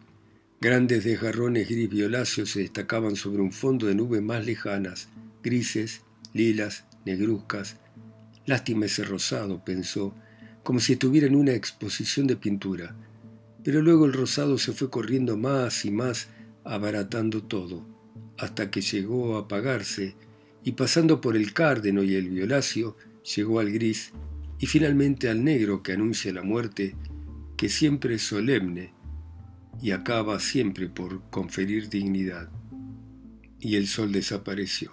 Grandes 0.61 1.05
desgarrones 1.05 1.69
gris 1.69 1.91
violáceos 1.91 2.51
se 2.51 2.61
destacaban 2.61 3.17
sobre 3.17 3.43
un 3.43 3.53
fondo 3.53 3.87
de 3.87 3.95
nubes 3.95 4.23
más 4.23 4.47
lejanas, 4.47 5.09
grises, 5.43 6.03
lilas, 6.33 6.85
negruzcas. 7.05 7.77
Lástima 8.47 8.87
ese 8.87 9.05
rosado, 9.05 9.65
pensó, 9.65 10.15
como 10.63 10.81
si 10.81 10.95
estuviera 10.95 11.27
en 11.27 11.37
una 11.37 11.53
exposición 11.53 12.27
de 12.27 12.37
pintura. 12.37 12.97
Pero 13.65 13.83
luego 13.83 14.07
el 14.07 14.13
rosado 14.13 14.59
se 14.59 14.73
fue 14.73 14.91
corriendo 14.91 15.37
más 15.37 15.85
y 15.85 15.91
más, 15.91 16.29
abaratando 16.65 17.43
todo, 17.43 17.85
hasta 18.39 18.71
que 18.71 18.81
llegó 18.81 19.37
a 19.37 19.41
apagarse 19.41 20.15
y 20.67 20.73
pasando 20.73 21.21
por 21.21 21.37
el 21.37 21.53
cárdeno 21.53 22.03
y 22.03 22.17
el 22.17 22.29
violáceo, 22.29 22.97
llegó 23.37 23.61
al 23.61 23.71
gris 23.71 24.11
y 24.59 24.67
finalmente 24.67 25.29
al 25.29 25.45
negro 25.45 25.81
que 25.81 25.93
anuncia 25.93 26.33
la 26.33 26.43
muerte, 26.43 26.97
que 27.57 27.69
siempre 27.69 28.17
es 28.17 28.23
solemne 28.23 28.93
y 29.81 29.93
acaba 29.93 30.41
siempre 30.41 30.89
por 30.89 31.23
conferir 31.31 31.89
dignidad. 31.89 32.51
Y 33.61 33.77
el 33.77 33.87
sol 33.87 34.11
desapareció. 34.11 34.91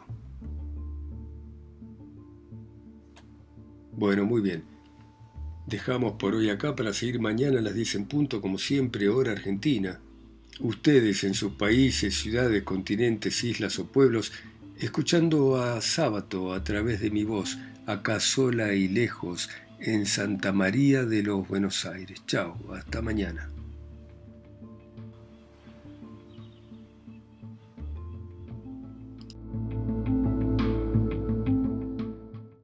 Bueno, 3.94 4.26
muy 4.26 4.42
bien. 4.42 4.66
Dejamos 5.66 6.14
por 6.20 6.36
hoy 6.36 6.52
acá 6.52 6.76
para 6.76 6.94
seguir 6.94 7.20
mañana 7.20 7.62
las 7.62 7.74
10 7.74 7.96
en 7.96 8.06
punto, 8.06 8.42
como 8.42 8.60
siempre, 8.60 9.10
hora 9.10 9.32
argentina. 9.32 10.00
Ustedes 10.60 11.24
en 11.24 11.34
sus 11.34 11.54
países, 11.54 12.14
ciudades, 12.14 12.62
continentes, 12.62 13.44
islas 13.44 13.80
o 13.80 13.88
pueblos, 13.88 14.32
escuchando 14.80 15.62
a 15.62 15.82
Sábato 15.82 16.54
a 16.54 16.64
través 16.64 17.02
de 17.02 17.12
mi 17.12 17.24
voz, 17.24 17.58
acá 17.86 18.20
sola 18.20 18.74
y 18.74 18.88
lejos, 18.88 19.50
en 19.80 20.06
Santa 20.06 20.52
María 20.54 21.06
de 21.06 21.24
los 21.24 21.48
Buenos 21.48 21.86
Aires. 21.86 22.22
Chao, 22.26 22.58
hasta 22.74 23.02
mañana. 23.02 23.53